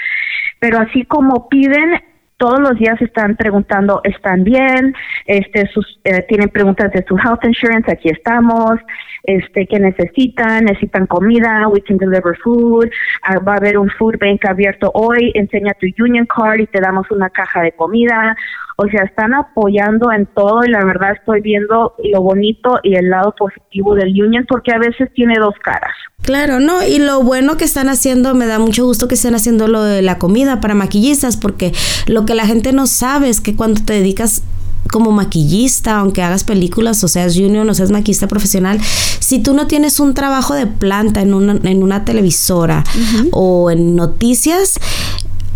Pero 0.59 0.79
así 0.79 1.05
como 1.05 1.47
piden 1.47 2.01
todos 2.39 2.59
los 2.61 2.79
días 2.79 2.99
están 3.01 3.35
preguntando, 3.35 3.99
¿están 4.05 4.43
bien? 4.43 4.95
Este, 5.25 5.67
sus, 5.67 5.99
eh, 6.05 6.25
tienen 6.27 6.49
preguntas 6.49 6.91
de 6.93 7.03
su 7.05 7.17
health 7.17 7.43
insurance, 7.43 7.91
aquí 7.91 8.09
estamos, 8.09 8.79
este, 9.23 9.67
¿qué 9.67 9.77
necesitan? 9.77 10.65
¿Necesitan 10.65 11.05
comida? 11.05 11.67
We 11.67 11.81
can 11.81 11.97
deliver 11.97 12.37
food. 12.41 12.89
Ah, 13.23 13.39
va 13.39 13.53
a 13.53 13.57
haber 13.57 13.77
un 13.77 13.89
food 13.89 14.17
bank 14.19 14.45
abierto 14.45 14.89
hoy, 14.93 15.31
enseña 15.35 15.73
tu 15.73 15.87
union 16.01 16.25
card 16.25 16.61
y 16.61 16.67
te 16.67 16.79
damos 16.79 17.11
una 17.11 17.29
caja 17.29 17.61
de 17.61 17.73
comida. 17.73 18.35
O 18.81 18.87
sea, 18.89 19.03
están 19.03 19.33
apoyando 19.33 20.09
en 20.09 20.25
todo 20.27 20.63
y 20.65 20.69
la 20.69 20.85
verdad 20.85 21.11
estoy 21.11 21.41
viendo 21.41 21.95
lo 22.01 22.21
bonito 22.21 22.79
y 22.81 22.95
el 22.95 23.09
lado 23.09 23.35
positivo 23.37 23.93
del 23.93 24.09
union 24.09 24.45
porque 24.47 24.71
a 24.71 24.77
veces 24.77 25.09
tiene 25.13 25.35
dos 25.37 25.53
caras. 25.61 25.91
Claro, 26.21 26.61
no, 26.61 26.81
y 26.81 26.97
lo 26.99 27.21
bueno 27.21 27.57
que 27.57 27.65
están 27.65 27.89
haciendo, 27.89 28.35
me 28.35 28.45
da 28.45 28.57
mucho 28.57 28.85
gusto 28.85 29.09
que 29.09 29.15
estén 29.15 29.35
haciendo 29.35 29.67
lo 29.67 29.83
de 29.83 30.01
la 30.01 30.17
comida 30.17 30.61
para 30.61 30.75
maquillistas, 30.75 31.35
porque 31.35 31.73
lo 32.07 32.25
que 32.25 32.35
la 32.35 32.45
gente 32.45 32.71
no 32.71 32.87
sabe 32.87 33.27
es 33.27 33.41
que 33.41 33.53
cuando 33.53 33.81
te 33.83 33.91
dedicas 33.91 34.43
como 34.91 35.11
maquillista, 35.11 35.97
aunque 35.97 36.23
hagas 36.23 36.43
películas, 36.43 37.03
o 37.03 37.07
seas 37.07 37.35
junior, 37.35 37.67
o 37.67 37.73
seas 37.73 37.91
maquillista 37.91 38.27
profesional, 38.27 38.79
si 39.19 39.39
tú 39.39 39.53
no 39.53 39.67
tienes 39.67 39.99
un 39.99 40.13
trabajo 40.13 40.53
de 40.53 40.67
planta 40.67 41.21
en 41.21 41.33
una, 41.33 41.59
en 41.69 41.83
una 41.83 42.05
televisora 42.05 42.83
o 43.31 43.71
en 43.71 43.95
noticias, 43.95 44.79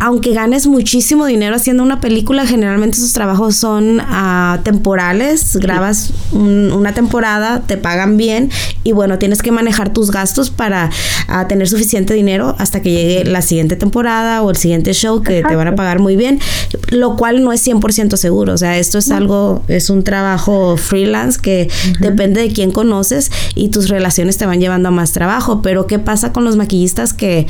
aunque 0.03 0.33
ganes 0.33 0.67
muchísimo 0.67 1.25
dinero 1.27 1.55
haciendo 1.55 1.81
una 1.81 2.01
película, 2.01 2.45
generalmente 2.45 2.97
esos 2.97 3.13
trabajos 3.13 3.55
son 3.55 4.01
uh, 4.01 4.61
temporales, 4.61 5.55
grabas 5.55 6.11
una 6.33 6.93
temporada, 6.93 7.61
te 7.65 7.77
pagan 7.77 8.17
bien 8.17 8.51
y 8.83 8.91
bueno, 8.91 9.17
tienes 9.17 9.41
que 9.41 9.53
manejar 9.53 9.93
tus 9.93 10.11
gastos 10.11 10.49
para 10.49 10.89
uh, 11.29 11.47
tener 11.47 11.69
suficiente 11.69 12.13
dinero 12.13 12.53
hasta 12.59 12.81
que 12.81 12.91
llegue 12.91 13.23
la 13.23 13.41
siguiente 13.41 13.77
temporada 13.77 14.41
o 14.41 14.49
el 14.49 14.57
siguiente 14.57 14.93
show 14.93 15.23
que 15.23 15.41
te 15.41 15.55
van 15.55 15.69
a 15.69 15.75
pagar 15.75 15.99
muy 15.99 16.17
bien, 16.17 16.41
lo 16.89 17.15
cual 17.15 17.41
no 17.41 17.53
es 17.53 17.65
100% 17.65 18.17
seguro, 18.17 18.55
o 18.55 18.57
sea, 18.57 18.77
esto 18.77 18.97
es 18.97 19.09
algo, 19.09 19.63
es 19.69 19.89
un 19.89 20.03
trabajo 20.03 20.75
freelance 20.75 21.39
que 21.41 21.69
depende 22.01 22.41
de 22.41 22.51
quién 22.51 22.71
conoces 22.71 23.31
y 23.55 23.69
tus 23.69 23.87
relaciones 23.87 24.37
te 24.37 24.45
van 24.45 24.59
llevando 24.59 24.89
a 24.89 24.91
más 24.91 25.13
trabajo, 25.13 25.61
pero 25.61 25.87
¿qué 25.87 25.97
pasa 25.97 26.33
con 26.33 26.43
los 26.43 26.57
maquillistas 26.57 27.13
que 27.13 27.47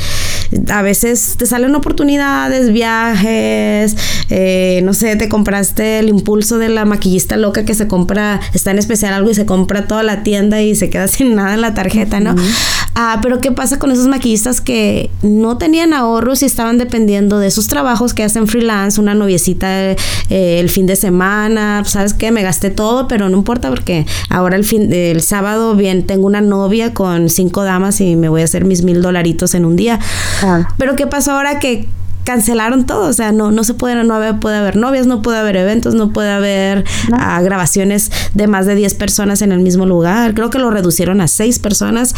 a 0.69 0.83
veces 0.83 1.33
te 1.39 1.47
sale 1.47 1.65
una 1.65 1.79
oportunidad 1.79 2.42
viajes, 2.71 3.95
eh, 4.29 4.81
no 4.83 4.93
sé, 4.93 5.15
te 5.15 5.29
compraste 5.29 5.99
el 5.99 6.09
impulso 6.09 6.57
de 6.57 6.69
la 6.69 6.85
maquillista 6.85 7.37
loca 7.37 7.65
que 7.65 7.73
se 7.73 7.87
compra, 7.87 8.39
está 8.53 8.71
en 8.71 8.79
especial 8.79 9.13
algo 9.13 9.29
y 9.29 9.35
se 9.35 9.45
compra 9.45 9.87
toda 9.87 10.03
la 10.03 10.23
tienda 10.23 10.61
y 10.61 10.75
se 10.75 10.89
queda 10.89 11.07
sin 11.13 11.35
nada 11.35 11.53
en 11.53 11.61
la 11.61 11.73
tarjeta, 11.73 12.19
¿no? 12.19 12.35
Ah, 12.95 13.19
pero 13.23 13.39
¿qué 13.39 13.51
pasa 13.51 13.79
con 13.79 13.91
esos 13.91 14.07
maquillistas 14.07 14.61
que 14.61 15.09
no 15.23 15.57
tenían 15.57 15.93
ahorros 15.93 16.43
y 16.43 16.45
estaban 16.45 16.77
dependiendo 16.77 17.39
de 17.39 17.47
esos 17.47 17.67
trabajos 17.67 18.13
que 18.13 18.23
hacen 18.23 18.47
freelance, 18.47 19.01
una 19.01 19.15
noviecita 19.15 19.91
eh, 19.91 19.95
el 20.29 20.69
fin 20.69 20.85
de 20.85 20.95
semana, 20.95 21.83
¿sabes 21.85 22.13
qué? 22.13 22.31
Me 22.31 22.43
gasté 22.43 22.69
todo, 22.69 23.07
pero 23.07 23.29
no 23.29 23.37
importa 23.37 23.69
porque 23.69 24.05
ahora 24.29 24.57
el 24.57 24.63
fin, 24.63 24.93
el 24.93 25.21
sábado 25.21 25.75
bien 25.75 26.05
tengo 26.05 26.27
una 26.27 26.41
novia 26.41 26.93
con 26.93 27.29
cinco 27.29 27.63
damas 27.63 27.99
y 27.99 28.15
me 28.15 28.29
voy 28.29 28.41
a 28.41 28.43
hacer 28.43 28.65
mis 28.65 28.83
mil 28.83 29.01
dolaritos 29.01 29.55
en 29.55 29.65
un 29.65 29.75
día. 29.75 29.99
Ah. 30.43 30.67
Pero 30.77 30.95
¿qué 30.95 31.07
pasó 31.07 31.31
ahora 31.31 31.59
que 31.59 31.87
cancelaron 32.23 32.85
todo, 32.85 33.09
o 33.09 33.13
sea, 33.13 33.31
no, 33.31 33.51
no 33.51 33.63
se 33.63 33.73
puede, 33.73 34.03
no 34.03 34.39
puede 34.39 34.57
haber 34.57 34.75
novias, 34.75 35.07
no 35.07 35.21
puede 35.21 35.39
haber 35.39 35.57
eventos, 35.57 35.95
no 35.95 36.11
puede 36.11 36.31
haber 36.31 36.83
ah, 37.11 37.41
grabaciones 37.41 38.11
de 38.33 38.47
más 38.47 38.65
de 38.65 38.75
10 38.75 38.93
personas 38.95 39.41
en 39.41 39.51
el 39.51 39.59
mismo 39.59 39.85
lugar, 39.85 40.33
creo 40.33 40.49
que 40.49 40.59
lo 40.59 40.69
reducieron 40.71 41.21
a 41.21 41.27
6 41.27 41.59
personas, 41.59 42.15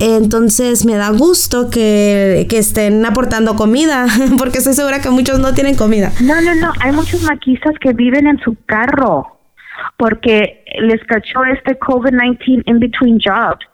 entonces 0.00 0.84
me 0.84 0.96
da 0.96 1.10
gusto 1.10 1.70
que, 1.70 2.46
que, 2.48 2.58
estén 2.58 3.04
aportando 3.04 3.56
comida, 3.56 4.06
porque 4.38 4.58
estoy 4.58 4.74
segura 4.74 5.00
que 5.00 5.10
muchos 5.10 5.38
no 5.38 5.54
tienen 5.54 5.76
comida. 5.76 6.12
No, 6.20 6.40
no, 6.40 6.54
no, 6.54 6.72
hay 6.80 6.92
muchos 6.92 7.22
maquistas 7.22 7.74
que 7.80 7.92
viven 7.92 8.26
en 8.26 8.38
su 8.40 8.56
carro, 8.66 9.38
porque 9.96 10.64
les 10.80 11.02
cachó 11.04 11.44
este 11.44 11.78
COVID-19 11.78 12.62
in 12.66 12.78
between 12.80 13.18
jobs 13.18 13.64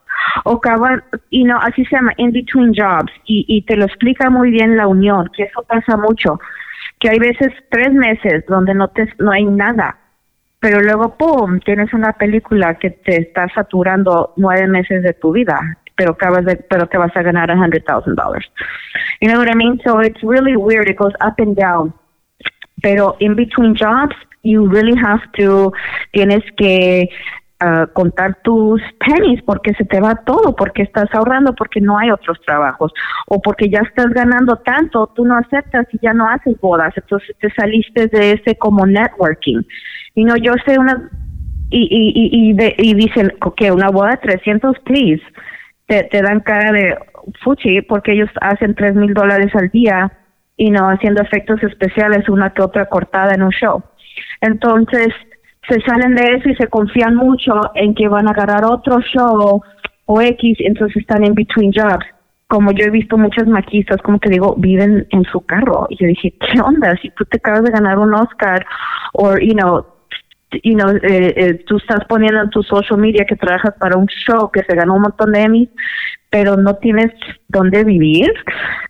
o 0.45 0.57
acaban, 0.57 1.02
y 1.31 1.45
no, 1.45 1.59
así 1.59 1.85
se 1.87 1.97
llama, 1.97 2.12
in 2.17 2.33
between 2.33 2.73
jobs, 2.75 3.12
y, 3.25 3.45
y 3.49 3.62
te 3.62 3.76
lo 3.76 3.85
explica 3.85 4.31
muy 4.31 4.50
bien 4.50 4.76
la 4.76 4.87
unión, 4.87 5.31
que 5.37 5.45
eso 5.45 5.62
pasa 5.62 5.97
mucho, 5.97 6.38
que 6.99 7.11
hay 7.11 7.19
veces 7.19 7.52
tres 7.71 7.93
meses 7.93 8.45
donde 8.47 8.75
no, 8.75 8.88
te, 8.88 9.12
no 9.19 9.33
hay 9.33 9.45
nada, 9.45 9.97
pero 10.61 10.81
luego, 10.81 11.17
¡pum!, 11.17 11.59
tienes 11.61 11.93
una 11.93 12.12
película 12.12 12.75
que 12.75 12.91
te 12.91 13.21
está 13.21 13.49
saturando 13.52 14.33
nueve 14.37 14.69
meses 14.69 15.02
de 15.02 15.12
tu 15.12 15.33
vida, 15.33 15.59
pero 15.97 16.12
acabas 16.12 16.45
de, 16.45 16.57
pero 16.71 16.87
te 16.87 16.99
vas 16.99 17.14
a 17.17 17.23
ganar 17.23 17.50
a 17.50 17.57
hundred 17.57 17.85
thousand 17.85 18.17
dollars. 18.17 18.49
You 19.21 19.29
know 19.29 19.38
what 19.38 19.50
I 19.50 19.57
mean? 19.57 19.81
So 19.85 20.00
it's 20.00 20.23
really 20.23 20.57
weird. 20.57 20.88
It 20.88 20.97
goes 20.97 21.14
up 21.21 21.38
and 21.38 21.57
down. 21.57 21.93
Pero 22.81 23.17
in 23.19 23.35
between 23.35 23.75
jobs, 23.75 24.14
you 24.43 24.69
really 24.69 24.97
have 24.97 25.21
to, 25.38 25.73
tienes 26.12 26.45
que 26.57 27.09
contar 27.92 28.38
tus 28.42 28.81
pennies 28.99 29.42
porque 29.42 29.73
se 29.75 29.85
te 29.85 30.00
va 30.00 30.14
todo, 30.26 30.54
porque 30.57 30.83
estás 30.83 31.09
ahorrando, 31.12 31.54
porque 31.54 31.81
no 31.81 31.99
hay 31.99 32.11
otros 32.11 32.40
trabajos 32.45 32.92
o 33.26 33.40
porque 33.40 33.69
ya 33.69 33.81
estás 33.81 34.09
ganando 34.09 34.57
tanto, 34.57 35.12
tú 35.14 35.25
no 35.25 35.37
aceptas 35.37 35.87
y 35.92 35.99
ya 36.02 36.12
no 36.12 36.28
haces 36.28 36.59
bodas, 36.61 36.92
entonces 36.97 37.37
te 37.40 37.50
saliste 37.52 38.09
de 38.09 38.33
ese 38.33 38.57
como 38.57 38.87
networking. 38.87 39.62
Y 40.14 40.25
no, 40.25 40.37
yo 40.37 40.52
sé 40.66 40.78
una 40.78 41.11
y, 41.71 41.88
y, 41.90 42.52
y, 42.52 42.90
y 42.90 42.95
dicen 42.95 43.33
que 43.57 43.73
una 43.73 43.88
boda 43.88 44.19
300, 44.19 44.78
please, 44.81 45.23
te, 45.87 46.04
te 46.04 46.21
dan 46.21 46.40
cara 46.40 46.71
de 46.73 46.99
fuchi 47.42 47.81
porque 47.83 48.12
ellos 48.12 48.28
hacen 48.40 48.75
tres 48.75 48.95
mil 48.95 49.14
dólares 49.14 49.50
al 49.54 49.71
día 49.71 50.12
y 50.57 50.71
no 50.71 50.88
haciendo 50.88 51.23
efectos 51.23 51.62
especiales 51.62 52.28
una 52.28 52.52
que 52.52 52.62
otra 52.62 52.87
cortada 52.87 53.35
en 53.35 53.42
un 53.42 53.50
show. 53.50 53.83
Entonces, 54.40 55.09
se 55.69 55.81
salen 55.83 56.14
de 56.14 56.35
eso 56.35 56.49
y 56.49 56.57
se 56.57 56.69
confían 56.69 57.14
mucho 57.14 57.52
en 57.75 57.95
que 57.95 58.09
van 58.09 58.28
a 58.28 58.33
agarrar 58.33 58.64
otro 58.64 59.00
show 59.00 59.62
o 60.07 60.21
X, 60.21 60.59
entonces 60.61 60.97
están 60.97 61.25
en 61.25 61.35
between 61.35 61.73
jobs. 61.73 62.04
Como 62.49 62.73
yo 62.73 62.85
he 62.85 62.90
visto 62.90 63.16
muchas 63.16 63.47
maquistas, 63.47 64.02
como 64.02 64.19
te 64.19 64.28
digo, 64.28 64.54
viven 64.59 65.07
en 65.11 65.25
su 65.25 65.40
carro. 65.40 65.87
Y 65.88 65.97
yo 65.97 66.07
dije, 66.07 66.35
¿qué 66.38 66.61
onda? 66.61 66.95
Si 67.00 67.11
tú 67.11 67.25
te 67.25 67.38
acabas 67.38 67.62
de 67.62 67.71
ganar 67.71 67.99
un 67.99 68.12
Oscar, 68.12 68.66
o, 69.14 69.38
you 69.38 69.54
know, 69.54 69.87
you 70.62 70.75
know, 70.75 70.90
eh, 70.90 71.35
eh, 71.37 71.64
tú 71.66 71.78
estás 71.78 72.04
poniendo 72.09 72.42
en 72.42 72.50
tu 72.50 72.62
social 72.62 72.99
media 72.99 73.25
que 73.25 73.37
trabajas 73.37 73.75
para 73.78 73.97
un 73.97 74.07
show 74.07 74.50
que 74.50 74.62
se 74.64 74.75
ganó 74.75 74.97
un 74.97 75.02
montón 75.02 75.33
de 75.33 75.42
Emmys, 75.42 75.71
pero 76.33 76.57
no 76.57 76.77
tienes 76.77 77.12
dónde 77.49 77.85
vivir. 77.85 78.33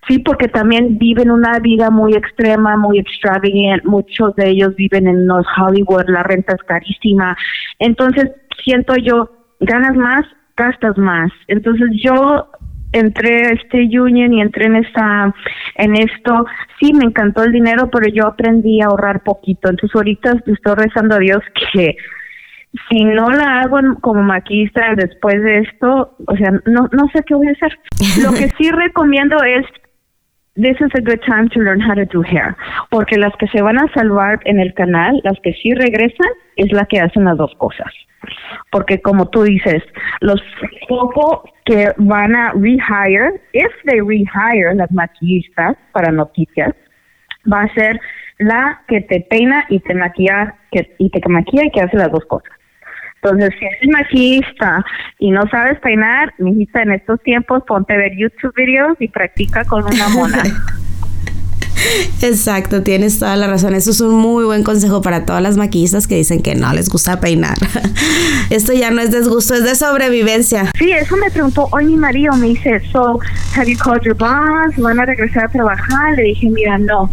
Sí, 0.06 0.20
porque 0.20 0.46
también 0.46 0.96
viven 0.96 1.28
una 1.30 1.58
vida 1.58 1.90
muy 1.90 2.14
extrema, 2.14 2.76
muy 2.76 3.00
extravagant. 3.00 3.84
Muchos 3.84 4.34
de 4.36 4.48
ellos 4.50 4.76
viven 4.76 5.08
en 5.08 5.26
North 5.26 5.46
Hollywood, 5.58 6.04
la 6.06 6.22
renta 6.22 6.54
es 6.54 6.62
carísima. 6.62 7.36
Entonces, 7.80 8.30
siento 8.64 8.94
yo, 8.94 9.28
ganas 9.58 9.96
más, 9.96 10.24
gastas 10.56 10.96
más. 10.96 11.32
Entonces, 11.48 11.88
yo 12.00 12.48
entré 12.92 13.46
a 13.46 13.50
este 13.50 13.88
union 13.98 14.32
y 14.34 14.40
entré 14.40 14.66
en 14.66 14.76
esta 14.76 15.34
en 15.76 15.96
esto 15.96 16.44
sí 16.78 16.92
me 16.92 17.04
encantó 17.04 17.42
el 17.42 17.50
dinero 17.50 17.88
pero 17.90 18.06
yo 18.12 18.26
aprendí 18.26 18.82
a 18.82 18.88
ahorrar 18.88 19.22
poquito 19.22 19.70
entonces 19.70 19.96
ahorita 19.96 20.34
estoy 20.44 20.74
rezando 20.74 21.14
a 21.14 21.18
Dios 21.18 21.40
que 21.72 21.96
si 22.88 23.04
no 23.04 23.30
la 23.30 23.60
hago 23.60 23.78
como 24.00 24.22
maquista 24.22 24.94
después 24.96 25.42
de 25.42 25.58
esto 25.58 26.16
o 26.26 26.36
sea 26.36 26.50
no 26.66 26.88
no 26.92 27.08
sé 27.12 27.22
qué 27.26 27.34
voy 27.34 27.48
a 27.48 27.52
hacer 27.52 27.78
lo 28.22 28.32
que 28.32 28.48
sí 28.56 28.70
recomiendo 28.84 29.36
es 29.42 29.66
This 30.54 30.76
is 30.82 30.92
a 30.94 31.00
good 31.00 31.20
time 31.26 31.48
to 31.54 31.60
learn 31.60 31.80
how 31.80 31.94
to 31.94 32.04
do 32.04 32.20
hair. 32.20 32.54
Porque 32.90 33.16
las 33.16 33.34
que 33.36 33.48
se 33.48 33.62
van 33.62 33.78
a 33.78 33.90
salvar 33.94 34.38
en 34.44 34.60
el 34.60 34.74
canal, 34.74 35.18
las 35.24 35.40
que 35.40 35.54
sí 35.54 35.72
regresan, 35.72 36.28
es 36.56 36.70
la 36.72 36.84
que 36.84 37.00
hacen 37.00 37.24
las 37.24 37.38
dos 37.38 37.54
cosas. 37.56 37.90
Porque 38.70 39.00
como 39.00 39.30
tú 39.30 39.44
dices, 39.44 39.82
los 40.20 40.42
pocos 40.88 41.50
que 41.64 41.92
van 41.96 42.36
a 42.36 42.52
rehire, 42.52 43.40
if 43.54 43.72
they 43.86 44.00
rehire 44.00 44.74
las 44.74 44.92
maquillistas 44.92 45.78
para 45.92 46.12
noticias, 46.12 46.74
va 47.50 47.62
a 47.62 47.74
ser 47.74 47.98
la 48.38 48.82
que 48.88 49.00
te 49.00 49.20
peina 49.20 49.64
y 49.70 49.80
te 49.80 49.94
maquilla, 49.94 50.54
que, 50.70 50.94
y 50.98 51.08
te 51.08 51.26
maquilla 51.30 51.64
y 51.64 51.70
que 51.70 51.80
hace 51.80 51.96
las 51.96 52.12
dos 52.12 52.26
cosas. 52.26 52.52
Entonces, 53.22 53.54
si 53.58 53.64
eres 53.64 53.88
maquillista 53.88 54.84
y 55.20 55.30
no 55.30 55.42
sabes 55.48 55.78
peinar, 55.78 56.34
mijita, 56.38 56.82
en 56.82 56.90
estos 56.90 57.20
tiempos 57.22 57.62
ponte 57.68 57.92
a 57.94 57.96
ver 57.96 58.12
YouTube 58.18 58.52
videos 58.56 58.96
y 58.98 59.06
practica 59.06 59.64
con 59.64 59.84
una 59.84 60.08
mona. 60.08 60.42
Exacto, 62.22 62.82
tienes 62.82 63.20
toda 63.20 63.36
la 63.36 63.46
razón. 63.46 63.74
Eso 63.74 63.92
es 63.92 64.00
un 64.00 64.14
muy 64.14 64.44
buen 64.44 64.64
consejo 64.64 65.02
para 65.02 65.24
todas 65.24 65.42
las 65.42 65.56
maquillistas 65.56 66.06
que 66.06 66.16
dicen 66.16 66.42
que 66.42 66.54
no 66.56 66.72
les 66.72 66.88
gusta 66.88 67.20
peinar. 67.20 67.56
Esto 68.50 68.72
ya 68.72 68.90
no 68.90 69.00
es 69.00 69.12
desgusto, 69.12 69.54
es 69.54 69.64
de 69.64 69.74
sobrevivencia. 69.76 70.70
Sí, 70.76 70.90
eso 70.90 71.16
me 71.16 71.30
preguntó 71.30 71.68
hoy 71.70 71.86
mi 71.86 71.96
marido. 71.96 72.34
Me 72.34 72.48
dice, 72.48 72.80
so, 72.90 73.20
have 73.56 73.70
you 73.70 73.78
called 73.78 74.02
your 74.02 74.16
boss? 74.16 74.76
¿Van 74.78 74.98
a 74.98 75.06
regresar 75.06 75.44
a 75.44 75.48
trabajar? 75.48 76.16
Le 76.16 76.22
dije, 76.24 76.50
mira, 76.50 76.78
no. 76.78 77.10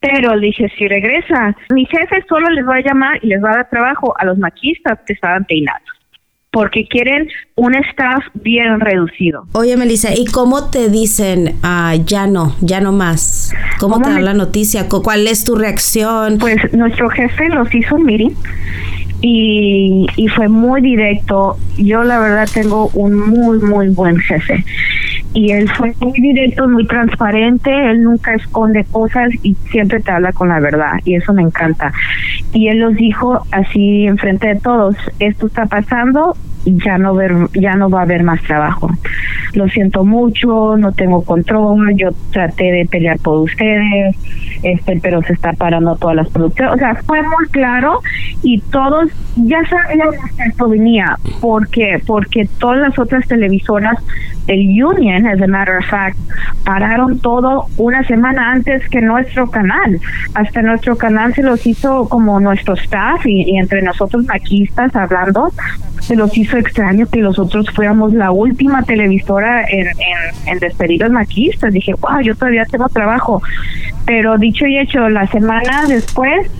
Pero 0.00 0.34
le 0.34 0.46
dije, 0.46 0.70
si 0.78 0.88
regresa, 0.88 1.54
mi 1.70 1.84
jefe 1.86 2.24
solo 2.28 2.48
les 2.50 2.66
va 2.66 2.76
a 2.76 2.80
llamar 2.80 3.18
y 3.22 3.28
les 3.28 3.42
va 3.42 3.50
a 3.50 3.56
dar 3.56 3.70
trabajo 3.70 4.14
a 4.18 4.24
los 4.24 4.38
maquillistas 4.38 4.98
que 5.06 5.12
estaban 5.12 5.44
peinados 5.44 5.82
porque 6.52 6.86
quieren 6.88 7.28
un 7.54 7.74
staff 7.76 8.24
bien 8.34 8.80
reducido. 8.80 9.46
Oye, 9.52 9.76
Melissa, 9.76 10.14
¿y 10.14 10.26
cómo 10.26 10.68
te 10.70 10.88
dicen 10.88 11.56
ah, 11.62 11.94
ya 12.04 12.26
no, 12.26 12.56
ya 12.60 12.80
no 12.80 12.92
más? 12.92 13.52
¿Cómo, 13.78 14.00
te 14.00 14.10
dan 14.10 14.24
la 14.24 14.34
noticia? 14.34 14.88
¿Cuál 14.88 15.26
es 15.28 15.44
tu 15.44 15.54
reacción? 15.54 16.38
Pues 16.38 16.72
nuestro 16.72 17.08
jefe 17.10 17.48
los 17.50 17.72
hizo 17.72 17.94
un 17.94 18.04
meeting 18.04 18.30
y, 19.20 20.06
y 20.16 20.28
fue 20.28 20.48
muy 20.48 20.80
directo. 20.80 21.56
Yo 21.76 22.02
la 22.04 22.18
verdad 22.18 22.48
tengo 22.52 22.90
un 22.94 23.18
muy, 23.18 23.58
muy 23.58 23.88
buen 23.88 24.18
jefe 24.18 24.64
y 25.32 25.52
él 25.52 25.68
fue 25.70 25.94
muy 26.00 26.20
directo, 26.20 26.68
muy 26.68 26.86
transparente, 26.86 27.70
él 27.90 28.02
nunca 28.02 28.34
esconde 28.34 28.84
cosas 28.90 29.30
y 29.42 29.54
siempre 29.70 30.00
te 30.00 30.10
habla 30.10 30.32
con 30.32 30.48
la 30.48 30.60
verdad 30.60 30.94
y 31.04 31.14
eso 31.14 31.32
me 31.32 31.42
encanta. 31.42 31.92
Y 32.52 32.68
él 32.68 32.78
los 32.78 32.94
dijo 32.94 33.40
así 33.52 34.06
enfrente 34.06 34.48
de 34.48 34.56
todos, 34.56 34.96
esto 35.20 35.46
está 35.46 35.66
pasando, 35.66 36.36
ya 36.64 36.98
no 36.98 37.14
ver, 37.14 37.32
ya 37.54 37.74
no 37.74 37.90
va 37.90 38.00
a 38.00 38.02
haber 38.02 38.22
más 38.22 38.42
trabajo. 38.42 38.90
Lo 39.54 39.68
siento 39.68 40.04
mucho, 40.04 40.76
no 40.76 40.92
tengo 40.92 41.22
control, 41.24 41.94
yo 41.96 42.10
traté 42.32 42.64
de 42.72 42.86
pelear 42.86 43.18
por 43.18 43.38
ustedes, 43.38 44.16
este, 44.62 45.00
pero 45.02 45.22
se 45.22 45.32
está 45.32 45.52
parando 45.52 45.96
todas 45.96 46.16
las 46.16 46.28
producciones. 46.28 46.74
O 46.74 46.78
sea, 46.78 46.94
fue 47.06 47.22
muy 47.22 47.46
claro 47.50 48.00
y 48.42 48.60
todos 48.60 49.10
ya 49.36 49.62
sabíamos 49.68 50.16
que 50.36 50.42
esto 50.44 50.68
venía. 50.68 51.16
¿Por 51.40 51.68
qué? 51.68 52.00
Porque 52.06 52.48
todas 52.58 52.78
las 52.78 52.98
otras 52.98 53.26
televisoras 53.26 53.96
el 54.46 54.60
Union, 54.60 55.26
as 55.26 55.40
a 55.40 55.46
matter 55.46 55.76
of 55.76 55.84
fact, 55.86 56.18
pararon 56.64 57.18
todo 57.20 57.66
una 57.76 58.02
semana 58.04 58.52
antes 58.52 58.88
que 58.88 59.00
nuestro 59.00 59.50
canal. 59.50 60.00
Hasta 60.34 60.62
nuestro 60.62 60.96
canal 60.96 61.34
se 61.34 61.42
los 61.42 61.66
hizo 61.66 62.08
como 62.08 62.40
nuestro 62.40 62.74
staff 62.74 63.24
y, 63.26 63.56
entre 63.56 63.82
nosotros 63.82 64.26
maquistas 64.26 64.94
hablando, 64.96 65.52
se 66.00 66.16
los 66.16 66.36
hizo 66.36 66.56
extraño 66.56 67.06
que 67.06 67.20
nosotros 67.20 67.66
fuéramos 67.74 68.12
la 68.12 68.30
última 68.30 68.82
televisora 68.82 69.64
en, 69.68 69.86
en, 70.46 70.58
despedir 70.58 71.00
los 71.02 71.10
maquistas. 71.10 71.72
Dije, 71.72 71.94
wow, 71.94 72.20
yo 72.22 72.34
todavía 72.34 72.64
tengo 72.64 72.88
trabajo. 72.88 73.42
Pero 74.10 74.36
dicho 74.38 74.66
y 74.66 74.76
hecho, 74.76 75.08
la 75.08 75.24
semana 75.28 75.84
después, 75.86 76.50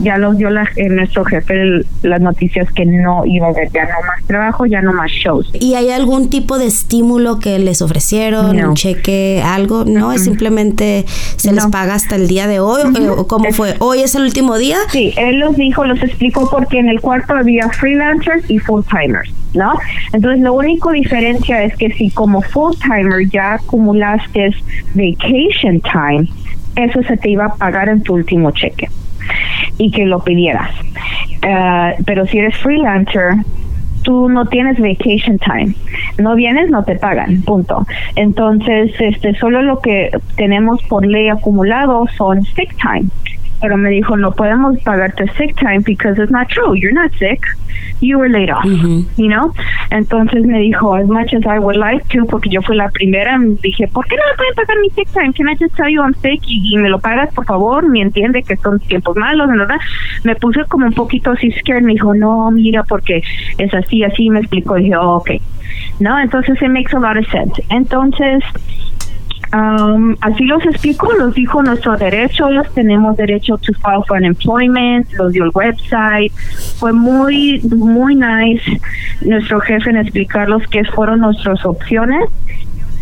ya 0.00 0.16
los 0.16 0.38
dio 0.38 0.48
la, 0.48 0.66
eh, 0.74 0.88
nuestro 0.88 1.22
jefe 1.26 1.82
las 2.00 2.22
noticias 2.22 2.72
que 2.72 2.86
no 2.86 3.26
iba 3.26 3.48
a 3.48 3.50
haber 3.50 3.70
ya 3.72 3.82
no 3.84 4.06
más 4.06 4.24
trabajo, 4.26 4.64
ya 4.64 4.80
no 4.80 4.94
más 4.94 5.10
shows. 5.10 5.50
¿Y 5.52 5.74
hay 5.74 5.90
algún 5.90 6.30
tipo 6.30 6.58
de 6.58 6.64
estímulo 6.64 7.40
que 7.40 7.58
les 7.58 7.82
ofrecieron? 7.82 8.58
¿Un 8.58 8.74
cheque, 8.74 9.42
algo? 9.44 9.84
No, 9.84 10.14
es 10.14 10.24
simplemente 10.24 11.04
se 11.36 11.52
les 11.52 11.66
paga 11.66 11.92
hasta 11.92 12.16
el 12.16 12.26
día 12.26 12.46
de 12.46 12.60
hoy. 12.60 12.80
¿O 13.18 13.26
cómo 13.26 13.52
fue? 13.52 13.74
¿Hoy 13.80 14.00
es 14.00 14.14
el 14.14 14.22
último 14.22 14.56
día? 14.56 14.78
Sí, 14.90 15.12
él 15.18 15.40
los 15.40 15.58
dijo, 15.58 15.84
los 15.84 16.02
explicó 16.02 16.48
porque 16.48 16.78
en 16.78 16.88
el 16.88 17.02
cuarto 17.02 17.34
había 17.34 17.68
freelancers 17.68 18.50
y 18.50 18.58
full 18.60 18.80
timers. 18.90 19.30
¿no? 19.52 19.74
Entonces, 20.14 20.40
lo 20.40 20.54
único 20.54 20.90
diferencia 20.90 21.62
es 21.64 21.76
que 21.76 21.92
si 21.92 22.10
como 22.10 22.40
full 22.40 22.72
timer 22.82 23.28
ya 23.28 23.54
acumulaste 23.54 24.54
vacation 24.94 25.80
time, 25.82 26.28
eso 26.76 27.02
se 27.02 27.16
te 27.16 27.30
iba 27.30 27.46
a 27.46 27.54
pagar 27.54 27.88
en 27.88 28.02
tu 28.02 28.14
último 28.14 28.50
cheque 28.50 28.88
y 29.78 29.90
que 29.90 30.06
lo 30.06 30.20
pidieras. 30.20 30.70
Eh, 31.42 31.94
pero 32.04 32.26
si 32.26 32.38
eres 32.38 32.56
freelancer, 32.58 33.36
tú 34.02 34.28
no 34.28 34.46
tienes 34.46 34.78
vacation 34.78 35.38
time. 35.38 35.74
No 36.18 36.34
vienes, 36.36 36.70
no 36.70 36.84
te 36.84 36.96
pagan, 36.96 37.42
punto. 37.42 37.86
Entonces, 38.16 38.92
este, 39.00 39.34
solo 39.34 39.62
lo 39.62 39.80
que 39.80 40.10
tenemos 40.36 40.82
por 40.84 41.04
ley 41.06 41.28
acumulado 41.28 42.06
son 42.16 42.44
sick 42.44 42.76
time 42.80 43.08
pero 43.60 43.76
me 43.76 43.90
dijo 43.90 44.16
no 44.16 44.32
podemos 44.32 44.78
pagarte 44.82 45.26
sick 45.36 45.56
time 45.56 45.80
because 45.80 46.20
it's 46.20 46.30
not 46.30 46.48
true. 46.48 46.74
You're 46.74 46.92
not 46.92 47.12
sick. 47.18 47.40
You 48.00 48.18
were 48.18 48.28
laid 48.28 48.50
off. 48.50 48.64
You 48.64 49.28
know 49.28 49.52
entonces 49.90 50.44
me 50.44 50.58
dijo 50.60 50.94
as 50.94 51.06
much 51.06 51.32
as 51.34 51.44
I 51.46 51.58
would 51.58 51.76
like 51.76 52.04
to 52.10 52.26
porque 52.26 52.50
yo 52.50 52.62
fui 52.62 52.76
la 52.76 52.90
primera 52.90 53.38
dije 53.62 53.88
¿por 53.88 54.06
qué 54.06 54.16
no 54.16 54.22
me 54.30 54.36
pueden 54.36 54.54
pagar 54.54 54.78
mi 54.80 54.90
sick 54.90 55.08
time 55.12 55.32
can 55.32 55.48
I 55.48 55.56
just 55.56 55.74
tell 55.76 55.88
you 55.88 56.02
I'm 56.02 56.14
sick 56.14 56.42
y, 56.46 56.76
me 56.76 56.88
lo 56.88 56.98
pagas 56.98 57.32
por 57.34 57.46
favor. 57.46 57.88
Me 57.88 58.00
entiende 58.00 58.42
que 58.42 58.56
son 58.56 58.80
tiempos 58.80 59.16
malos 59.16 59.48
verdad 59.48 59.78
me 60.24 60.34
puse 60.36 60.64
como 60.66 60.86
un 60.86 60.92
poquito 60.92 61.32
así 61.32 61.50
scared. 61.52 61.82
Me 61.82 61.92
dijo 61.92 62.14
no 62.14 62.50
mira 62.50 62.82
porque 62.84 63.22
es 63.58 63.74
así 63.74 64.04
así. 64.04 64.30
Me 64.30 64.40
explicó. 64.40 64.74
Dije 64.76 64.96
oh, 64.96 65.16
ok. 65.16 65.30
No 66.00 66.18
entonces 66.18 66.60
it 66.60 66.68
makes 66.68 66.94
a 66.94 67.00
lot 67.00 67.16
of 67.16 67.26
sense. 67.30 67.62
Entonces 67.70 68.42
Um, 69.54 70.16
así 70.20 70.42
los 70.44 70.64
explico, 70.64 71.12
los 71.12 71.32
dijo 71.34 71.62
nuestros 71.62 72.00
derechos, 72.00 72.50
tenemos 72.74 73.16
derecho 73.16 73.56
to 73.58 73.72
file 73.74 74.02
for 74.08 74.16
unemployment, 74.16 75.12
los 75.12 75.32
dio 75.32 75.44
el 75.44 75.52
website, 75.54 76.32
fue 76.78 76.92
muy, 76.92 77.60
muy 77.62 78.16
nice 78.16 78.80
nuestro 79.20 79.60
jefe 79.60 79.90
en 79.90 79.98
explicarlos 79.98 80.64
qué 80.70 80.82
fueron 80.84 81.20
nuestras 81.20 81.64
opciones 81.64 82.24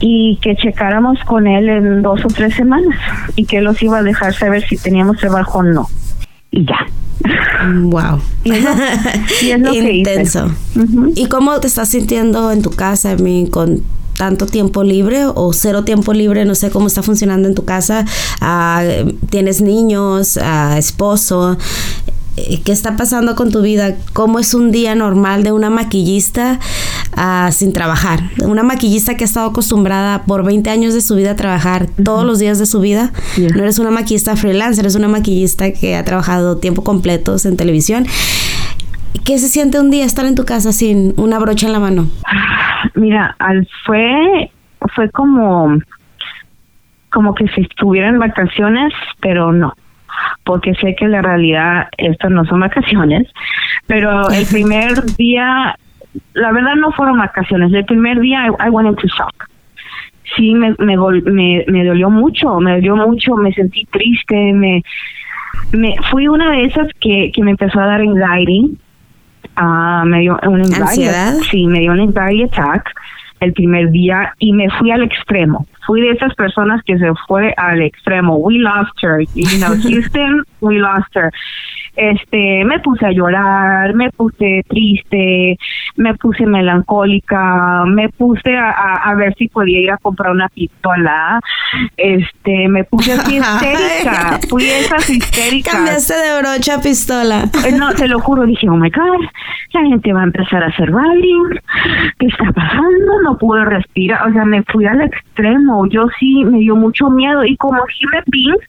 y 0.00 0.38
que 0.42 0.54
checáramos 0.56 1.18
con 1.20 1.46
él 1.46 1.70
en 1.70 2.02
dos 2.02 2.22
o 2.22 2.28
tres 2.28 2.54
semanas 2.54 2.98
y 3.34 3.46
que 3.46 3.62
los 3.62 3.82
iba 3.82 3.98
a 3.98 4.02
dejar 4.02 4.34
saber 4.34 4.62
si 4.68 4.76
teníamos 4.76 5.16
trabajo 5.18 5.60
o 5.60 5.62
no. 5.62 5.86
Y 6.50 6.66
ya. 6.66 6.86
Wow. 7.84 8.20
Y 8.44 8.52
es 9.50 9.60
lo, 9.60 9.72
Intenso. 9.72 10.50
¿Y 11.14 11.26
cómo 11.28 11.58
te 11.60 11.68
estás 11.68 11.88
sintiendo 11.88 12.52
en 12.52 12.60
tu 12.60 12.70
casa, 12.70 13.16
mi, 13.16 13.48
con 13.48 13.84
tanto 14.22 14.46
tiempo 14.46 14.84
libre 14.84 15.24
o 15.26 15.52
cero 15.52 15.82
tiempo 15.82 16.12
libre, 16.12 16.44
no 16.44 16.54
sé 16.54 16.70
cómo 16.70 16.86
está 16.86 17.02
funcionando 17.02 17.48
en 17.48 17.56
tu 17.56 17.64
casa, 17.64 18.04
ah, 18.40 18.84
tienes 19.30 19.60
niños, 19.60 20.38
ah, 20.40 20.76
esposo, 20.78 21.58
eh, 22.36 22.60
¿qué 22.64 22.70
está 22.70 22.96
pasando 22.96 23.34
con 23.34 23.50
tu 23.50 23.62
vida? 23.62 23.96
¿Cómo 24.12 24.38
es 24.38 24.54
un 24.54 24.70
día 24.70 24.94
normal 24.94 25.42
de 25.42 25.50
una 25.50 25.70
maquillista 25.70 26.60
ah, 27.16 27.50
sin 27.52 27.72
trabajar? 27.72 28.30
Una 28.44 28.62
maquillista 28.62 29.16
que 29.16 29.24
ha 29.24 29.26
estado 29.26 29.48
acostumbrada 29.48 30.22
por 30.24 30.44
20 30.44 30.70
años 30.70 30.94
de 30.94 31.00
su 31.00 31.16
vida 31.16 31.32
a 31.32 31.36
trabajar 31.36 31.88
todos 32.04 32.24
los 32.24 32.38
días 32.38 32.60
de 32.60 32.66
su 32.66 32.78
vida. 32.78 33.12
No 33.36 33.64
eres 33.64 33.80
una 33.80 33.90
maquillista 33.90 34.36
freelance, 34.36 34.80
eres 34.80 34.94
una 34.94 35.08
maquillista 35.08 35.72
que 35.72 35.96
ha 35.96 36.04
trabajado 36.04 36.58
tiempo 36.58 36.84
completo 36.84 37.34
en 37.44 37.56
televisión. 37.56 38.06
¿Qué 39.24 39.38
se 39.38 39.48
siente 39.48 39.80
un 39.80 39.90
día 39.90 40.04
estar 40.04 40.24
en 40.26 40.34
tu 40.34 40.44
casa 40.44 40.72
sin 40.72 41.14
una 41.16 41.38
brocha 41.38 41.66
en 41.66 41.72
la 41.72 41.78
mano? 41.78 42.06
Mira, 42.94 43.36
al 43.38 43.68
fue 43.84 44.50
fue 44.94 45.10
como 45.10 45.78
como 47.10 47.34
que 47.34 47.46
si 47.48 47.60
estuviera 47.60 48.08
en 48.08 48.18
vacaciones, 48.18 48.92
pero 49.20 49.52
no, 49.52 49.74
porque 50.44 50.74
sé 50.74 50.96
que 50.96 51.06
la 51.06 51.22
realidad 51.22 51.88
estas 51.98 52.30
no 52.30 52.44
son 52.46 52.60
vacaciones, 52.60 53.28
pero 53.86 54.30
el 54.30 54.46
primer 54.46 55.04
día, 55.16 55.76
la 56.32 56.52
verdad 56.52 56.74
no 56.76 56.90
fueron 56.92 57.18
vacaciones, 57.18 57.72
el 57.72 57.84
primer 57.84 58.18
día 58.18 58.46
I, 58.46 58.70
went 58.70 58.88
into 58.88 59.06
shock, 59.08 59.48
sí 60.36 60.54
me, 60.54 60.74
me, 60.78 60.96
me, 60.96 61.64
me 61.68 61.84
dolió 61.84 62.08
mucho, 62.08 62.58
me 62.60 62.76
dolió 62.76 62.96
mucho, 62.96 63.36
me 63.36 63.52
sentí 63.52 63.84
triste, 63.84 64.52
me, 64.54 64.82
me 65.72 65.94
fui 66.10 66.28
una 66.28 66.50
de 66.52 66.64
esas 66.64 66.88
que, 66.98 67.30
que 67.34 67.42
me 67.42 67.52
empezó 67.52 67.78
a 67.78 67.86
dar 67.86 68.00
anxiety, 68.00 68.78
uh, 69.58 70.06
me 70.06 70.20
dio 70.20 70.38
un 70.42 70.62
¿Ansiedad? 70.62 71.34
sí, 71.50 71.66
me 71.66 71.80
dio 71.80 71.92
un 71.92 72.00
anxiety 72.00 72.44
attack 72.44 72.88
el 73.40 73.52
primer 73.52 73.90
día 73.90 74.34
y 74.38 74.52
me 74.52 74.70
fui 74.70 74.90
al 74.90 75.02
extremo. 75.02 75.66
Fui 75.86 76.00
de 76.00 76.10
esas 76.10 76.34
personas 76.34 76.80
que 76.84 76.96
se 76.98 77.12
fue 77.26 77.52
al 77.56 77.82
extremo. 77.82 78.36
We 78.36 78.58
lost 78.58 78.92
her, 79.02 79.20
you 79.34 79.58
know, 79.58 79.74
Houston, 79.82 80.44
we 80.60 80.78
lost 80.78 81.14
her 81.16 81.32
este, 81.96 82.64
me 82.64 82.80
puse 82.80 83.06
a 83.06 83.12
llorar, 83.12 83.94
me 83.94 84.10
puse 84.10 84.64
triste, 84.68 85.58
me 85.96 86.14
puse 86.14 86.46
melancólica, 86.46 87.84
me 87.86 88.08
puse 88.08 88.56
a, 88.56 88.70
a, 88.70 89.14
ver 89.14 89.34
si 89.34 89.48
podía 89.48 89.80
ir 89.80 89.90
a 89.90 89.98
comprar 89.98 90.32
una 90.32 90.48
pistola, 90.48 91.40
este, 91.96 92.68
me 92.68 92.84
puse 92.84 93.12
así 93.12 93.36
histérica, 93.38 94.40
fui 94.48 94.64
esas 94.64 95.08
histéricas. 95.08 95.74
Cambiaste 95.74 96.14
de 96.14 96.40
brocha 96.40 96.76
a 96.76 96.80
pistola. 96.80 97.44
Eh, 97.66 97.72
no, 97.72 97.92
te 97.92 98.08
lo 98.08 98.20
juro, 98.20 98.46
dije, 98.46 98.68
oh 98.68 98.76
my 98.76 98.90
God, 98.90 99.26
la 99.72 99.80
gente 99.82 100.12
va 100.12 100.22
a 100.22 100.24
empezar 100.24 100.62
a 100.62 100.68
hacer 100.68 100.90
rallying, 100.90 101.60
¿qué 102.18 102.26
está 102.26 102.50
pasando? 102.52 103.22
No 103.24 103.36
puedo 103.36 103.64
respirar, 103.64 104.28
o 104.28 104.32
sea, 104.32 104.44
me 104.44 104.62
fui 104.64 104.86
al 104.86 105.02
extremo, 105.02 105.86
yo 105.88 106.06
sí 106.18 106.44
me 106.44 106.58
dio 106.58 106.74
mucho 106.74 107.10
miedo 107.10 107.44
y 107.44 107.56
como 107.56 107.82
human 107.82 108.24
beings, 108.28 108.64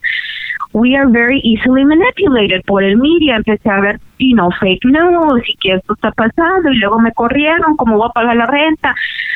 we 0.74 0.96
are 0.96 1.08
very 1.08 1.40
easily 1.44 1.86
manipulated 1.86 2.64
por 2.66 2.84
el 2.84 2.98
media. 3.14 3.36
Empecé 3.38 3.70
a 3.70 3.80
ver, 3.80 4.00
you 4.20 4.36
know, 4.36 4.50
fake 4.60 4.86
news 4.86 5.42
y 5.48 5.56
que 5.58 5.74
esto 5.76 5.94
está 5.94 6.12
pasando 6.12 6.72
y 6.72 6.78
luego 6.78 7.00
me 7.00 7.12
corrieron, 7.14 7.76
¿cómo 7.78 7.98
voy 7.98 8.08
a 8.10 8.14
pagar 8.14 8.36
la 8.36 8.46
renta? 8.46 8.96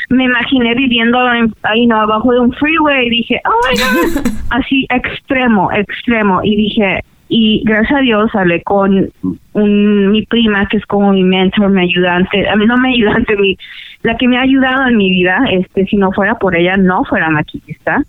Me 0.09 0.25
imaginé 0.25 0.73
viviendo 0.75 1.19
ahí, 1.63 1.87
no, 1.87 2.01
abajo 2.01 2.31
de 2.31 2.39
un 2.39 2.53
freeway 2.53 3.07
y 3.07 3.09
dije, 3.09 3.41
oh 3.45 3.67
my 3.69 3.77
God, 3.77 4.27
así 4.49 4.85
extremo, 4.89 5.71
extremo. 5.71 6.41
Y 6.43 6.55
dije, 6.55 7.03
y 7.29 7.61
gracias 7.65 7.99
a 7.99 8.01
Dios 8.01 8.33
hablé 8.35 8.63
con 8.63 9.09
un, 9.53 10.11
mi 10.11 10.25
prima 10.25 10.67
que 10.67 10.77
es 10.77 10.85
como 10.85 11.11
mi 11.11 11.23
mentor, 11.23 11.69
mi 11.69 11.81
ayudante, 11.81 12.47
a 12.47 12.55
mí 12.55 12.65
no 12.65 12.77
mi 12.77 12.93
ayudante, 12.93 13.35
mi, 13.35 13.57
la 14.03 14.15
que 14.15 14.27
me 14.27 14.37
ha 14.37 14.41
ayudado 14.41 14.87
en 14.87 14.97
mi 14.97 15.09
vida, 15.09 15.45
este, 15.51 15.85
si 15.87 15.97
no 15.97 16.11
fuera 16.13 16.35
por 16.35 16.55
ella, 16.55 16.77
no 16.77 17.03
fuera 17.03 17.29
maquillista 17.29 18.01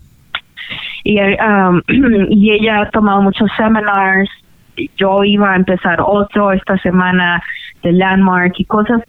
y, 1.05 1.19
um, 1.21 1.83
y 2.31 2.53
ella 2.53 2.83
ha 2.83 2.91
tomado 2.91 3.23
muchos 3.23 3.51
seminars. 3.57 4.31
Yo 4.97 5.25
iba 5.25 5.53
a 5.53 5.57
empezar 5.57 6.01
otro 6.01 6.53
esta 6.53 6.79
semana 6.79 7.43
de 7.83 7.93
Landmark 7.93 8.55
y 8.59 8.65
cosas 8.65 9.03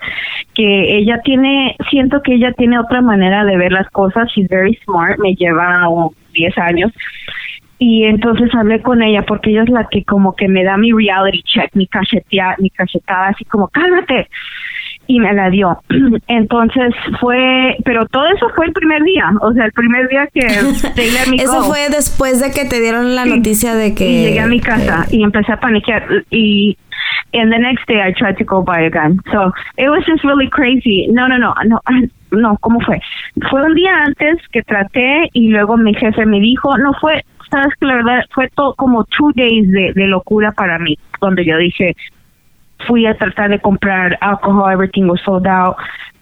que 0.53 0.97
ella 0.97 1.21
tiene, 1.23 1.75
siento 1.89 2.21
que 2.21 2.35
ella 2.35 2.51
tiene 2.53 2.79
otra 2.79 3.01
manera 3.01 3.43
de 3.45 3.57
ver 3.57 3.71
las 3.71 3.89
cosas. 3.89 4.29
She's 4.31 4.47
very 4.49 4.79
smart, 4.83 5.19
me 5.19 5.35
lleva 5.35 5.87
10 6.33 6.57
años. 6.57 6.91
Y 7.77 8.03
entonces 8.03 8.53
hablé 8.53 8.81
con 8.81 9.01
ella 9.01 9.23
porque 9.25 9.51
ella 9.51 9.63
es 9.63 9.69
la 9.69 9.87
que 9.89 10.03
como 10.03 10.35
que 10.35 10.49
me 10.49 10.65
da 10.65 10.75
mi 10.77 10.91
reality 10.91 11.41
check, 11.43 11.73
mi 11.73 11.87
cachetea, 11.87 12.55
mi 12.59 12.69
cachetada 12.69 13.29
así 13.29 13.45
como, 13.45 13.69
cálmate 13.69 14.27
y 15.09 15.19
me 15.19 15.33
la 15.33 15.49
dio. 15.49 15.81
Entonces 16.27 16.93
fue, 17.19 17.75
pero 17.83 18.05
todo 18.05 18.27
eso 18.27 18.47
fue 18.55 18.67
el 18.67 18.73
primer 18.73 19.01
día, 19.01 19.31
o 19.41 19.51
sea, 19.53 19.65
el 19.65 19.71
primer 19.71 20.07
día 20.07 20.27
que 20.31 20.39
Eso 21.43 21.63
fue 21.63 21.89
después 21.89 22.39
de 22.39 22.51
que 22.51 22.65
te 22.69 22.79
dieron 22.79 23.15
la 23.15 23.25
noticia 23.25 23.73
de 23.73 23.95
que... 23.95 24.07
Y 24.07 24.25
llegué 24.25 24.39
a 24.39 24.47
mi 24.47 24.59
casa 24.59 25.07
y 25.09 25.23
empecé 25.23 25.51
a 25.51 25.59
paniquear 25.59 26.03
y 26.29 26.77
and 27.33 27.51
the 27.51 27.57
next 27.57 27.87
day 27.87 27.99
I 28.01 28.11
tried 28.11 28.37
to 28.37 28.43
go 28.43 28.61
buy 28.61 28.81
a 28.81 28.89
gun. 28.89 29.19
So 29.31 29.51
it 29.77 29.89
was 29.89 30.03
just 30.05 30.23
really 30.23 30.49
crazy. 30.49 31.07
No, 31.09 31.27
no, 31.27 31.37
no, 31.37 31.55
no, 31.65 31.79
no, 32.31 32.57
¿cómo 32.61 32.79
fue? 32.81 33.01
Fue 33.49 33.63
un 33.63 33.73
día 33.73 34.03
antes 34.05 34.37
que 34.51 34.61
traté 34.61 35.29
y 35.33 35.49
luego 35.49 35.75
mi 35.75 35.95
jefe 35.95 36.23
me 36.27 36.39
dijo, 36.39 36.77
no 36.77 36.93
fue, 37.01 37.23
sabes 37.49 37.73
que 37.79 37.87
la 37.87 37.95
verdad 37.95 38.25
fue 38.29 38.47
todo 38.49 38.75
como 38.75 39.05
two 39.05 39.31
days 39.35 39.71
de, 39.71 39.93
de 39.93 40.05
locura 40.05 40.51
para 40.51 40.77
mí, 40.77 40.99
donde 41.19 41.45
yo 41.45 41.57
dije, 41.57 41.95
fui 42.87 43.05
a 43.05 43.13
tratar 43.15 43.49
de 43.49 43.59
comprar 43.59 44.17
alcohol, 44.21 44.69
everything 44.69 45.07
was 45.07 45.21
sold 45.23 45.47
out, 45.47 45.75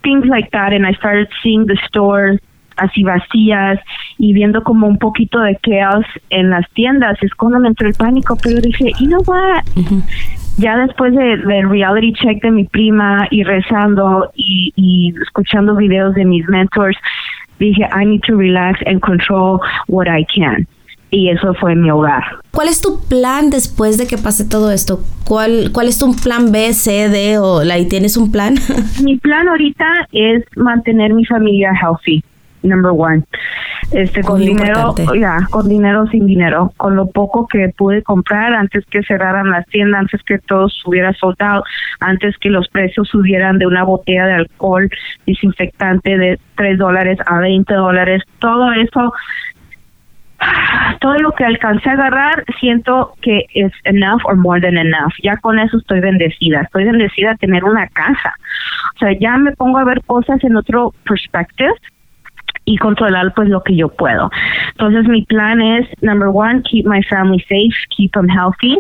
things 0.04 0.26
like 0.26 0.50
that, 0.52 0.74
and 0.74 0.86
I 0.86 0.94
started 0.94 1.30
seeing 1.42 1.66
the 1.66 1.78
stores 1.88 2.40
así 2.78 3.04
vacías 3.04 3.80
y 4.20 4.34
viendo 4.34 4.64
como 4.64 4.88
un 4.88 4.98
poquito 4.98 5.40
de 5.40 5.58
chaos 5.64 6.06
en 6.30 6.52
las 6.52 6.70
tiendas, 6.74 7.18
es 7.22 7.34
cuando 7.34 7.60
me 7.60 7.70
entró 7.70 7.88
el 7.88 7.96
pánico, 7.96 8.38
pero 8.42 8.62
dije, 8.62 8.92
you 9.00 9.08
know 9.08 9.22
what, 9.26 9.64
ya 10.58 10.78
después 10.78 11.14
de, 11.16 11.38
del 11.38 11.70
reality 11.70 12.14
check 12.14 12.42
de 12.42 12.52
mi 12.52 12.66
prima 12.66 13.28
y 13.32 13.44
rezando 13.44 14.32
y, 14.36 14.72
y 14.76 15.14
escuchando 15.22 15.76
videos 15.76 16.14
de 16.14 16.26
mis 16.26 16.48
mentors, 16.48 16.98
dije, 17.60 17.88
I 17.92 18.06
need 18.06 18.22
to 18.28 18.36
relax 18.36 18.80
and 18.86 19.02
control 19.02 19.60
what 19.88 20.08
I 20.08 20.24
can 20.26 20.68
y 21.10 21.30
eso 21.30 21.54
fue 21.56 21.76
mi 21.76 21.90
hogar. 21.90 22.24
¿Cuál 22.52 22.68
es 22.68 22.82
tu 22.82 23.00
plan 23.08 23.50
después 23.50 23.98
de 23.98 24.08
que 24.08 24.18
pase 24.18 24.48
todo 24.48 24.72
esto? 24.72 25.00
¿Cuál, 25.26 25.72
cuál 25.74 25.88
es 25.88 26.00
tu 26.00 26.16
plan 26.16 26.52
B, 26.52 26.74
C, 26.74 27.10
D 27.10 27.38
o 27.38 27.64
la, 27.64 27.78
y 27.78 27.88
tienes 27.88 28.18
un 28.18 28.32
plan? 28.32 28.56
mi 29.04 29.18
plan 29.18 29.48
ahorita 29.48 29.86
es 30.12 30.44
mantener 30.56 31.14
mi 31.14 31.26
familia 31.26 31.72
healthy, 31.80 32.24
number 32.64 32.92
one. 32.92 33.24
Este, 33.92 34.22
con 34.22 34.40
dinero, 34.40 34.96
ya, 35.18 35.48
con 35.50 35.70
dinero 35.70 36.08
sin 36.08 36.26
dinero, 36.26 36.74
con 36.76 36.98
lo 36.98 37.08
poco 37.08 37.48
que 37.48 37.70
pude 37.70 38.04
comprar 38.04 38.54
antes 38.54 38.86
que 38.88 39.02
cerraran 39.04 39.50
las 39.50 39.66
tiendas, 39.68 40.02
antes 40.02 40.22
que 40.24 40.40
todo 40.40 40.68
estuviera 40.68 41.14
soldado, 41.14 41.64
antes 42.02 42.38
que 42.38 42.50
los 42.50 42.68
precios 42.68 43.08
subieran 43.08 43.60
de 43.60 43.66
una 43.66 43.84
botella 43.86 44.26
de 44.26 44.34
alcohol 44.34 44.90
desinfectante 45.26 46.18
de 46.18 46.38
3 46.56 46.78
dólares 46.78 47.18
a 47.26 47.40
20 47.40 47.74
dólares, 47.74 48.24
todo 48.40 48.74
eso 48.74 49.14
todo 51.02 51.16
lo 51.16 51.32
que 51.32 51.46
alcancé 51.46 51.90
a 51.90 51.94
agarrar 51.94 52.44
siento 52.60 53.14
que 53.22 53.46
es 53.54 53.72
enough 53.86 54.22
or 54.26 54.36
more 54.36 54.62
than 54.62 54.78
enough. 54.78 55.14
Ya 55.24 55.38
con 55.38 55.60
eso 55.60 55.78
estoy 55.78 56.00
bendecida. 56.00 56.62
Estoy 56.62 56.86
bendecida 56.86 57.32
a 57.32 57.36
tener 57.36 57.64
una 57.64 57.88
casa. 57.88 58.34
O 58.96 59.00
sea, 59.00 59.18
ya 59.20 59.38
me 59.38 59.52
pongo 59.54 59.78
a 59.80 59.86
ver 59.86 60.02
cosas 60.06 60.44
en 60.44 60.56
otro 60.56 60.94
perspective 61.06 61.74
y 62.66 62.78
controlar 62.78 63.34
pues 63.34 63.50
lo 63.50 63.64
que 63.64 63.76
yo 63.76 63.88
puedo. 63.88 64.30
Entonces 64.72 65.08
mi 65.08 65.24
plan 65.24 65.62
es 65.62 65.88
number 66.02 66.28
one, 66.28 66.62
keep 66.64 66.86
my 66.86 67.02
family 67.04 67.40
safe, 67.48 67.76
keep 67.96 68.12
them 68.12 68.28
healthy. 68.28 68.80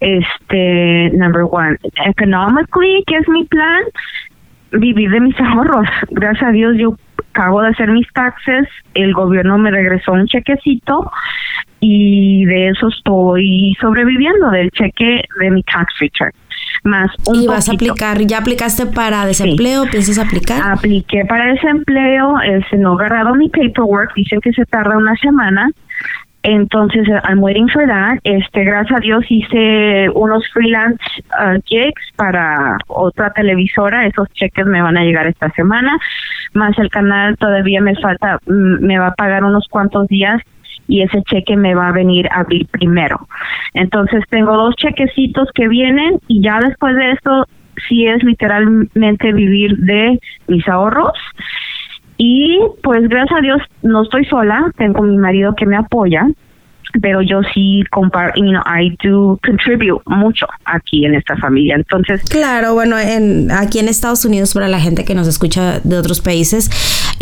Este, 0.00 1.10
number 1.14 1.44
one, 1.50 1.78
economically, 2.04 3.02
¿qué 3.06 3.16
es 3.16 3.28
mi 3.28 3.44
plan? 3.44 3.82
Vivir 4.72 5.10
de 5.10 5.20
mis 5.20 5.40
ahorros. 5.40 5.88
Gracias 6.10 6.50
a 6.50 6.52
Dios 6.52 6.76
yo 6.76 6.96
acabo 7.34 7.60
de 7.62 7.68
hacer 7.68 7.90
mis 7.90 8.06
taxes, 8.12 8.68
el 8.94 9.12
gobierno 9.12 9.58
me 9.58 9.70
regresó 9.70 10.12
un 10.12 10.26
chequecito 10.26 11.10
y 11.80 12.44
de 12.46 12.68
eso 12.68 12.88
estoy 12.88 13.76
sobreviviendo 13.80 14.50
del 14.50 14.70
cheque 14.70 15.22
de 15.40 15.50
mi 15.50 15.62
tax 15.64 15.92
return. 15.98 16.32
Más 16.84 17.10
un 17.26 17.42
¿Y 17.42 17.46
vas 17.46 17.68
a 17.68 17.72
aplicar? 17.72 18.18
¿Ya 18.20 18.38
aplicaste 18.38 18.86
para 18.86 19.26
desempleo? 19.26 19.84
¿Piensas 19.90 20.18
aplicar? 20.18 20.60
Apliqué 20.62 21.24
para 21.24 21.52
desempleo, 21.52 22.36
se 22.70 22.76
no 22.76 22.92
agarrado 22.92 23.34
mi 23.34 23.48
paperwork, 23.48 24.14
dicen 24.14 24.40
que 24.40 24.52
se 24.52 24.64
tarda 24.66 24.96
una 24.96 25.16
semana. 25.16 25.70
Entonces, 26.44 27.08
I'm 27.26 27.42
waiting 27.42 27.68
for 27.70 27.86
that. 27.86 28.18
Este, 28.22 28.64
gracias 28.64 28.98
a 28.98 29.00
Dios 29.00 29.24
hice 29.30 30.10
unos 30.14 30.46
freelance 30.52 31.02
uh, 31.40 31.58
para 32.16 32.76
otra 32.86 33.30
televisora. 33.30 34.06
Esos 34.06 34.28
cheques 34.34 34.66
me 34.66 34.82
van 34.82 34.98
a 34.98 35.04
llegar 35.04 35.26
esta 35.26 35.48
semana. 35.52 35.96
Más 36.52 36.78
el 36.78 36.90
canal 36.90 37.38
todavía 37.38 37.80
me 37.80 37.94
falta, 37.96 38.38
mm, 38.46 38.84
me 38.84 38.98
va 38.98 39.08
a 39.08 39.14
pagar 39.14 39.42
unos 39.42 39.66
cuantos 39.68 40.06
días 40.08 40.42
y 40.86 41.00
ese 41.00 41.22
cheque 41.22 41.56
me 41.56 41.74
va 41.74 41.88
a 41.88 41.92
venir 41.92 42.28
a 42.30 42.40
abrir 42.40 42.66
primero. 42.66 43.26
Entonces 43.72 44.22
tengo 44.28 44.54
dos 44.54 44.76
chequecitos 44.76 45.48
que 45.54 45.66
vienen 45.66 46.20
y 46.28 46.42
ya 46.42 46.60
después 46.60 46.94
de 46.94 47.12
esto 47.12 47.46
sí 47.88 48.06
es 48.06 48.22
literalmente 48.22 49.32
vivir 49.32 49.78
de 49.78 50.20
mis 50.46 50.68
ahorros 50.68 51.12
y 52.16 52.58
pues 52.82 53.08
gracias 53.08 53.38
a 53.38 53.42
Dios 53.42 53.62
no 53.82 54.02
estoy 54.02 54.24
sola, 54.26 54.70
tengo 54.76 55.02
mi 55.02 55.16
marido 55.16 55.54
que 55.54 55.66
me 55.66 55.76
apoya 55.76 56.26
pero 57.00 57.22
yo 57.22 57.40
sí 57.52 57.82
comparo, 57.90 58.32
you 58.36 58.50
know, 58.50 58.62
I 58.66 58.96
do 59.02 59.38
contribute 59.44 60.02
mucho 60.06 60.46
aquí 60.64 61.04
en 61.04 61.14
esta 61.14 61.36
familia. 61.36 61.74
Entonces, 61.76 62.22
claro, 62.22 62.74
bueno, 62.74 62.98
en 62.98 63.50
aquí 63.50 63.78
en 63.78 63.88
Estados 63.88 64.24
Unidos 64.24 64.54
para 64.54 64.68
la 64.68 64.80
gente 64.80 65.04
que 65.04 65.14
nos 65.14 65.26
escucha 65.26 65.80
de 65.80 65.98
otros 65.98 66.20
países 66.20 66.70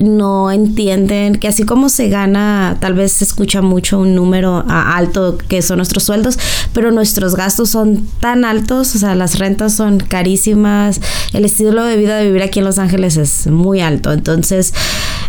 no 0.03 0.51
entienden 0.51 1.37
que 1.37 1.49
así 1.49 1.65
como 1.65 1.89
se 1.89 2.09
gana, 2.09 2.77
tal 2.81 2.95
vez 2.95 3.13
se 3.13 3.25
escucha 3.25 3.63
mucho 3.63 4.01
un 4.01 4.15
número 4.15 4.65
alto 4.69 5.39
que 5.49 5.63
son 5.63 5.77
nuestros 5.77 6.05
sueldos, 6.05 6.39
pero 6.73 6.91
nuestros 6.91 7.37
gastos 7.37 7.71
son 7.71 8.07
tan 8.21 8.45
altos, 8.45 8.95
o 8.95 8.99
sea, 8.99 9.15
las 9.15 9.39
rentas 9.39 9.75
son 9.75 10.01
carísimas, 10.01 11.01
el 11.33 11.45
estilo 11.45 11.85
de 11.85 11.97
vida 11.97 12.17
de 12.17 12.27
vivir 12.27 12.43
aquí 12.43 12.59
en 12.59 12.65
Los 12.65 12.79
Ángeles 12.79 13.17
es 13.17 13.47
muy 13.47 13.81
alto, 13.81 14.13
entonces 14.13 14.75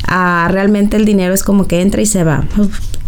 ah, 0.08 0.48
realmente 0.52 0.98
el 0.98 1.06
dinero 1.06 1.34
es 1.34 1.44
como 1.44 1.68
que 1.68 1.82
entra 1.82 2.02
y 2.02 2.06
se 2.06 2.24
va 2.24 2.46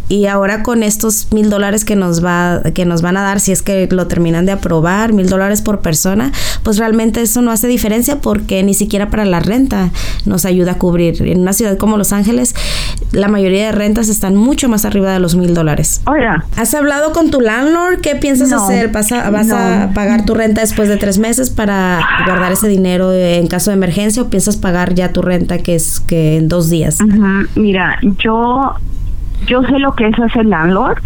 y 0.08 0.28
ahora 0.28 0.62
con 0.62 0.84
estos 0.84 1.32
mil 1.32 1.50
dólares 1.50 1.84
que 1.84 1.96
nos 1.96 2.24
va 2.24 2.62
que 2.74 2.86
nos 2.86 3.02
van 3.02 3.18
a 3.18 3.22
dar 3.22 3.40
si 3.40 3.52
es 3.52 3.62
que 3.62 3.88
lo 3.90 4.08
terminan 4.08 4.46
de 4.46 4.52
aprobar 4.52 5.14
mil 5.14 5.28
dólares 5.28 5.62
por 5.62 5.80
persona 5.80 6.32
pues 6.64 6.78
realmente 6.78 7.22
eso 7.22 7.42
no 7.42 7.52
hace 7.52 7.68
diferencia 7.68 8.22
porque 8.22 8.62
ni 8.64 8.74
siquiera 8.74 9.10
para 9.10 9.26
la 9.26 9.40
renta 9.40 9.90
nos 10.26 10.46
ayuda 10.46 10.74
a 10.74 10.78
cubrir 10.78 11.22
en 11.24 11.42
una 11.42 11.54
ciudad 11.54 11.78
como 11.78 11.98
Los 11.98 12.14
Ángeles 12.14 12.54
la 13.12 13.28
mayoría 13.28 13.68
de 13.68 13.72
rentas 13.72 14.10
están 14.10 14.36
mucho 14.36 14.70
más 14.70 14.86
arriba 14.86 15.12
de 15.12 15.20
los 15.20 15.36
mil 15.36 15.54
dólares 15.54 16.02
Oiga. 16.06 16.46
¿has 16.56 16.74
hablado 16.74 17.12
con 17.12 17.32
tu 17.32 17.42
landlord? 17.42 18.02
¿qué 18.02 18.16
piensas 18.16 18.52
hacer? 18.52 18.90
¿vas, 18.90 19.12
a, 19.12 19.30
vas 19.32 19.50
a 19.52 19.92
pagar 19.94 20.26
tu 20.26 20.36
renta 20.36 20.62
después 20.62 20.88
de 20.88 20.98
tres 20.98 21.18
meses 21.18 21.50
para 21.50 22.00
guardar 22.26 22.52
ese 22.52 22.68
dinero 22.68 23.12
en 23.12 23.48
caso 23.48 23.72
de 23.72 23.78
emergencia 23.78 24.22
o 24.22 24.30
piensas 24.30 24.58
pagar 24.58 24.94
ya 24.94 25.12
tu 25.12 25.22
renta 25.22 25.58
que 25.58 25.76
es 25.76 26.00
que 26.00 26.38
en 26.38 26.48
dos 26.48 26.70
días 26.70 27.00
mira 27.56 27.98
yo 28.24 28.76
yo 29.46 29.64
sé 29.64 29.80
lo 29.80 29.94
que 29.94 30.08
es 30.08 30.20
hacer 30.20 30.46
landlord. 30.46 30.98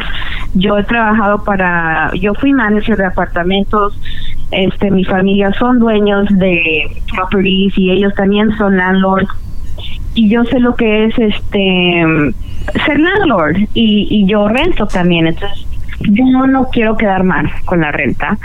Yo 0.54 0.78
he 0.78 0.84
trabajado 0.84 1.44
para, 1.44 2.12
yo 2.16 2.34
fui 2.36 2.54
manager 2.54 2.98
de 2.98 3.06
apartamentos. 3.06 4.00
Este, 4.52 4.90
mi 4.90 5.04
familia 5.04 5.52
son 5.54 5.80
dueños 5.80 6.28
de 6.32 7.02
properties 7.14 7.78
y 7.78 7.92
ellos 7.92 8.14
también 8.16 8.56
son 8.58 8.78
landlords. 8.78 9.30
Y 10.16 10.30
yo 10.30 10.44
sé 10.46 10.60
lo 10.60 10.76
que 10.76 11.06
es 11.06 11.20
este 11.20 12.04
ser 12.86 13.00
landlord 13.00 13.58
y, 13.74 14.08
y 14.10 14.26
yo 14.28 14.48
rento 14.48 14.88
también. 14.88 15.28
Entonces, 15.28 15.66
yo 16.02 16.48
no 16.48 16.70
quiero 16.70 16.98
quedar 16.98 17.24
mal 17.24 17.50
con 17.66 17.82
la 17.82 17.92
renta 17.92 18.38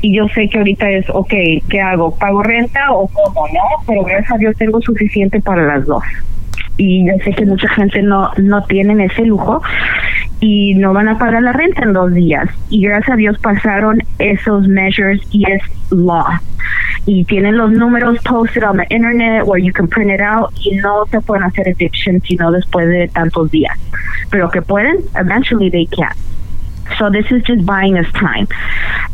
y 0.00 0.16
yo 0.16 0.26
sé 0.28 0.48
que 0.48 0.58
ahorita 0.58 0.90
es, 0.90 1.08
ok, 1.10 1.32
¿qué 1.68 1.80
hago? 1.80 2.16
¿Pago 2.16 2.42
renta 2.42 2.92
o 2.92 3.06
cómo? 3.08 3.46
No, 3.48 3.84
pero 3.86 4.02
gracias 4.02 4.32
a 4.32 4.38
Dios 4.38 4.56
tengo 4.56 4.80
suficiente 4.80 5.40
para 5.40 5.62
las 5.66 5.86
dos 5.86 6.02
y 6.76 7.06
yo 7.06 7.12
sé 7.24 7.32
que 7.32 7.46
mucha 7.46 7.68
gente 7.68 8.02
no, 8.02 8.30
no 8.38 8.64
tienen 8.64 9.00
ese 9.00 9.24
lujo 9.24 9.62
y 10.40 10.74
no 10.74 10.92
van 10.92 11.08
a 11.08 11.18
pagar 11.18 11.42
la 11.42 11.52
renta 11.52 11.82
en 11.82 11.92
dos 11.92 12.12
días. 12.12 12.48
Y 12.70 12.82
gracias 12.82 13.10
a 13.10 13.16
Dios 13.16 13.38
pasaron 13.38 14.02
esos 14.18 14.66
measures 14.66 15.20
y 15.30 15.44
es 15.50 15.62
law. 15.90 16.26
Y 17.06 17.24
tienen 17.24 17.56
los 17.56 17.70
números 17.70 18.18
posted 18.24 18.64
on 18.64 18.78
the 18.78 18.86
internet 18.90 19.44
where 19.44 19.62
you 19.62 19.72
can 19.72 19.88
print 19.88 20.10
it 20.10 20.20
out 20.20 20.50
y 20.64 20.76
no 20.76 21.06
se 21.06 21.20
pueden 21.20 21.44
hacer 21.44 21.68
eviction 21.68 22.20
sino 22.22 22.50
después 22.50 22.88
de 22.88 23.08
tantos 23.08 23.50
días. 23.50 23.78
Pero 24.30 24.50
que 24.50 24.62
pueden, 24.62 24.98
eventually 25.14 25.70
they 25.70 25.86
can. 25.86 26.12
So 26.98 27.10
this 27.10 27.30
is 27.30 27.42
just 27.42 27.64
buying 27.64 27.98
us 27.98 28.10
time. 28.12 28.46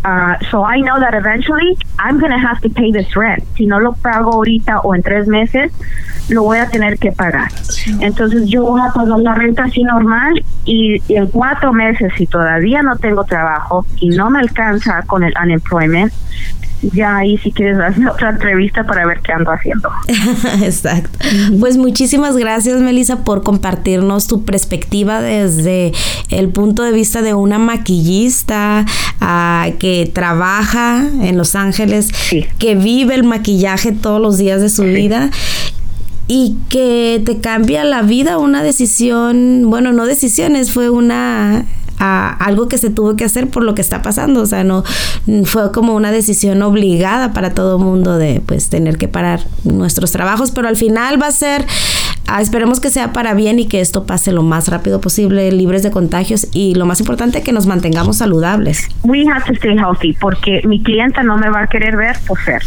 Uh, 0.04 0.38
so 0.50 0.62
I 0.62 0.80
know 0.80 0.98
that 1.00 1.14
eventually 1.14 1.76
I'm 1.98 2.18
going 2.18 2.32
to 2.32 2.38
have 2.38 2.60
to 2.62 2.70
pay 2.70 2.92
this 2.92 3.16
rent. 3.16 3.44
Si 3.56 3.66
no 3.66 3.78
lo 3.78 3.92
pago 3.92 4.30
ahorita 4.32 4.80
o 4.84 4.94
en 4.94 5.02
tres 5.02 5.26
meses, 5.26 5.72
lo 6.28 6.42
voy 6.42 6.58
a 6.58 6.68
tener 6.68 6.98
que 6.98 7.12
pagar. 7.12 7.48
Entonces 8.00 8.48
yo 8.48 8.64
voy 8.64 8.80
a 8.80 8.92
pagar 8.92 9.18
la 9.20 9.34
renta 9.34 9.64
así 9.64 9.82
normal 9.82 10.44
y, 10.64 11.02
y 11.08 11.16
en 11.16 11.26
cuatro 11.28 11.72
meses, 11.72 12.12
si 12.16 12.26
todavía 12.26 12.82
no 12.82 12.96
tengo 12.96 13.24
trabajo 13.24 13.86
y 13.96 14.10
no 14.10 14.30
me 14.30 14.40
alcanza 14.40 15.02
con 15.06 15.24
el 15.24 15.34
unemployment, 15.42 16.12
ya 16.82 17.16
ahí 17.16 17.38
si 17.38 17.50
quieres 17.50 17.78
hacer 17.78 18.08
otra 18.08 18.30
entrevista 18.30 18.84
para 18.84 19.06
ver 19.06 19.20
qué 19.20 19.32
ando 19.32 19.50
haciendo. 19.50 19.90
Exacto. 20.62 21.18
Pues 21.58 21.76
muchísimas 21.76 22.36
gracias, 22.36 22.80
Melissa, 22.80 23.24
por 23.24 23.42
compartirnos 23.42 24.26
tu 24.26 24.44
perspectiva 24.44 25.20
desde 25.20 25.92
el 26.30 26.48
punto 26.50 26.82
de 26.82 26.92
vista 26.92 27.22
de 27.22 27.34
una 27.34 27.58
maquillista 27.58 28.84
uh, 29.20 29.76
que 29.78 30.10
trabaja 30.12 31.04
en 31.22 31.36
Los 31.36 31.54
Ángeles, 31.54 32.10
que 32.58 32.74
vive 32.74 33.14
el 33.14 33.24
maquillaje 33.24 33.92
todos 33.92 34.20
los 34.20 34.38
días 34.38 34.60
de 34.60 34.68
su 34.68 34.84
vida 34.84 35.30
y 36.28 36.56
que 36.68 37.22
te 37.24 37.38
cambia 37.38 37.84
la 37.84 38.02
vida 38.02 38.38
una 38.38 38.62
decisión, 38.62 39.64
bueno, 39.66 39.92
no 39.92 40.04
decisiones, 40.04 40.70
fue 40.70 40.90
una 40.90 41.64
a 41.98 42.32
algo 42.44 42.68
que 42.68 42.78
se 42.78 42.90
tuvo 42.90 43.16
que 43.16 43.24
hacer 43.24 43.48
por 43.48 43.64
lo 43.64 43.74
que 43.74 43.82
está 43.82 44.02
pasando, 44.02 44.42
o 44.42 44.46
sea, 44.46 44.64
no 44.64 44.84
fue 45.44 45.72
como 45.72 45.94
una 45.94 46.10
decisión 46.10 46.62
obligada 46.62 47.32
para 47.32 47.54
todo 47.54 47.78
mundo 47.78 48.18
de 48.18 48.42
pues 48.44 48.68
tener 48.68 48.98
que 48.98 49.08
parar 49.08 49.46
nuestros 49.64 50.12
trabajos, 50.12 50.50
pero 50.50 50.68
al 50.68 50.76
final 50.76 51.20
va 51.20 51.28
a 51.28 51.32
ser 51.32 51.66
ah, 52.28 52.40
esperemos 52.40 52.80
que 52.80 52.90
sea 52.90 53.12
para 53.12 53.34
bien 53.34 53.58
y 53.58 53.66
que 53.66 53.80
esto 53.80 54.06
pase 54.06 54.32
lo 54.32 54.42
más 54.42 54.68
rápido 54.68 55.00
posible, 55.00 55.50
libres 55.50 55.82
de 55.82 55.90
contagios 55.90 56.46
y 56.52 56.74
lo 56.74 56.86
más 56.86 57.00
importante 57.00 57.42
que 57.42 57.52
nos 57.52 57.66
mantengamos 57.66 58.18
saludables. 58.18 58.88
We 59.02 59.26
have 59.26 59.44
to 59.46 59.54
stay 59.54 59.76
healthy 59.76 60.12
porque 60.20 60.62
mi 60.64 60.82
clienta 60.82 61.22
no 61.22 61.36
me 61.36 61.50
va 61.50 61.62
a 61.62 61.66
querer 61.66 61.96
ver 61.96 62.16
por 62.26 62.38
ser 62.40 62.62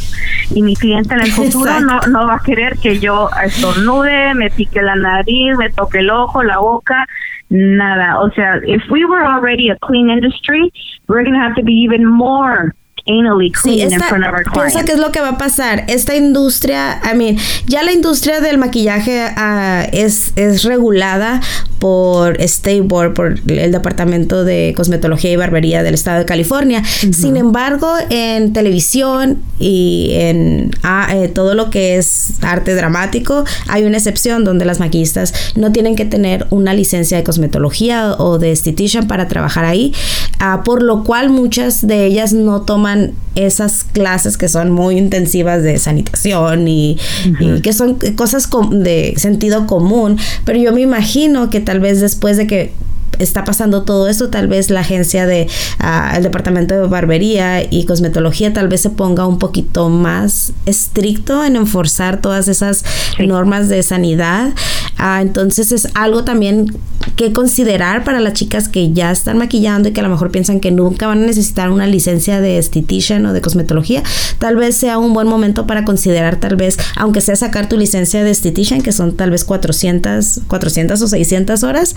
y 0.53 0.61
mi 0.61 0.75
cliente 0.75 1.13
en 1.13 1.21
el 1.21 1.31
futuro 1.31 1.79
no, 1.79 1.99
no 2.09 2.27
va 2.27 2.35
a 2.35 2.39
querer 2.39 2.77
que 2.77 2.99
yo 2.99 3.29
estornude, 3.43 4.33
me 4.33 4.49
pique 4.49 4.81
la 4.81 4.95
nariz, 4.95 5.55
me 5.57 5.69
toque 5.69 5.99
el 5.99 6.09
ojo, 6.09 6.43
la 6.43 6.57
boca 6.57 7.07
nada. 7.51 8.19
O 8.19 8.31
sea, 8.31 8.59
if 8.65 8.81
we 8.89 9.05
were 9.05 9.23
already 9.23 9.69
a 9.69 9.77
clean 9.79 10.09
industry, 10.09 10.71
we're 11.07 11.23
going 11.23 11.35
to 11.35 11.39
have 11.39 11.55
to 11.55 11.63
be 11.63 11.73
even 11.73 12.05
more 12.05 12.73
anally 13.05 13.51
clean 13.51 13.89
sí, 13.89 13.95
in 13.95 14.01
front 14.01 14.25
of 14.25 14.33
our 14.33 14.43
clients. 14.43 14.73
Piensa 14.73 14.85
qué 14.85 14.93
es 14.93 14.99
lo 14.99 15.11
que 15.11 15.21
va 15.21 15.29
a 15.29 15.37
pasar. 15.37 15.85
Esta 15.87 16.15
industria, 16.15 17.01
I 17.03 17.15
mean, 17.15 17.37
ya 17.67 17.83
la 17.83 17.91
industria 17.91 18.39
del 18.41 18.57
maquillaje 18.57 19.25
uh, 19.35 19.87
es, 19.91 20.33
es 20.35 20.63
regulada 20.63 21.41
por 21.81 22.39
State 22.41 22.81
Board, 22.81 23.15
por 23.15 23.39
el 23.47 23.71
Departamento 23.71 24.43
de 24.43 24.75
Cosmetología 24.77 25.31
y 25.31 25.35
Barbería 25.35 25.81
del 25.81 25.95
Estado 25.95 26.19
de 26.19 26.25
California. 26.25 26.83
Sin 26.85 27.37
embargo, 27.37 27.91
en 28.11 28.53
televisión 28.53 29.39
y 29.57 30.11
en 30.13 30.69
ah, 30.83 31.07
eh, 31.11 31.27
todo 31.27 31.55
lo 31.55 31.71
que 31.71 31.97
es 31.97 32.33
arte 32.41 32.75
dramático, 32.75 33.45
hay 33.67 33.83
una 33.83 33.97
excepción 33.97 34.43
donde 34.43 34.63
las 34.63 34.79
maquillistas 34.79 35.33
no 35.55 35.71
tienen 35.71 35.95
que 35.95 36.05
tener 36.05 36.45
una 36.51 36.75
licencia 36.75 37.17
de 37.17 37.23
cosmetología 37.23 38.13
o 38.13 38.37
de 38.37 38.51
esthetician 38.51 39.07
para 39.07 39.27
trabajar 39.27 39.65
ahí, 39.65 39.91
uh, 40.39 40.63
por 40.63 40.83
lo 40.83 41.03
cual 41.03 41.31
muchas 41.31 41.87
de 41.87 42.05
ellas 42.05 42.31
no 42.31 42.61
toman 42.61 43.13
esas 43.35 43.83
clases 43.83 44.37
que 44.37 44.49
son 44.49 44.71
muy 44.71 44.97
intensivas 44.97 45.63
de 45.63 45.77
sanitación 45.77 46.67
y, 46.67 46.97
y 47.39 47.61
que 47.61 47.73
son 47.73 47.97
cosas 48.15 48.49
de 48.71 49.13
sentido 49.17 49.67
común, 49.67 50.17
pero 50.45 50.59
yo 50.59 50.73
me 50.73 50.81
imagino 50.81 51.49
que 51.49 51.59
tal 51.59 51.79
vez 51.79 52.01
después 52.01 52.37
de 52.37 52.47
que 52.47 52.71
está 53.19 53.43
pasando 53.43 53.83
todo 53.83 54.07
esto, 54.07 54.29
tal 54.29 54.47
vez 54.47 54.69
la 54.69 54.81
agencia 54.81 55.25
de 55.25 55.47
uh, 55.79 56.15
el 56.15 56.23
departamento 56.23 56.73
de 56.79 56.87
barbería 56.87 57.63
y 57.63 57.85
cosmetología 57.85 58.53
tal 58.53 58.67
vez 58.67 58.81
se 58.81 58.89
ponga 58.89 59.27
un 59.27 59.39
poquito 59.39 59.89
más 59.89 60.53
estricto 60.65 61.43
en 61.43 61.55
enforzar 61.55 62.21
todas 62.21 62.47
esas 62.47 62.83
normas 63.19 63.69
de 63.69 63.83
sanidad. 63.83 64.53
Uh, 64.99 65.21
entonces 65.21 65.71
es 65.71 65.87
algo 65.95 66.23
también 66.23 66.71
que 67.15 67.33
considerar 67.33 68.03
para 68.03 68.19
las 68.19 68.33
chicas 68.33 68.67
que 68.67 68.93
ya 68.93 69.11
están 69.11 69.37
maquillando 69.37 69.89
y 69.89 69.91
que 69.93 69.99
a 69.99 70.03
lo 70.03 70.09
mejor 70.09 70.31
piensan 70.31 70.59
que 70.59 70.71
nunca 70.71 71.07
van 71.07 71.23
a 71.23 71.25
necesitar 71.25 71.69
una 71.69 71.87
licencia 71.87 72.41
de 72.41 72.57
esthetician 72.57 73.25
o 73.25 73.33
de 73.33 73.41
cosmetología. 73.41 74.03
Tal 74.39 74.55
vez 74.55 74.75
sea 74.75 74.97
un 74.97 75.13
buen 75.13 75.27
momento 75.27 75.67
para 75.67 75.85
considerar 75.85 76.37
tal 76.37 76.55
vez, 76.55 76.77
aunque 76.95 77.21
sea 77.21 77.35
sacar 77.35 77.69
tu 77.69 77.77
licencia 77.77 78.23
de 78.23 78.31
esthetician, 78.31 78.81
que 78.81 78.91
son 78.91 79.15
tal 79.15 79.31
vez 79.31 79.43
400, 79.43 80.41
400 80.47 81.01
o 81.01 81.07
600 81.07 81.63
horas, 81.63 81.95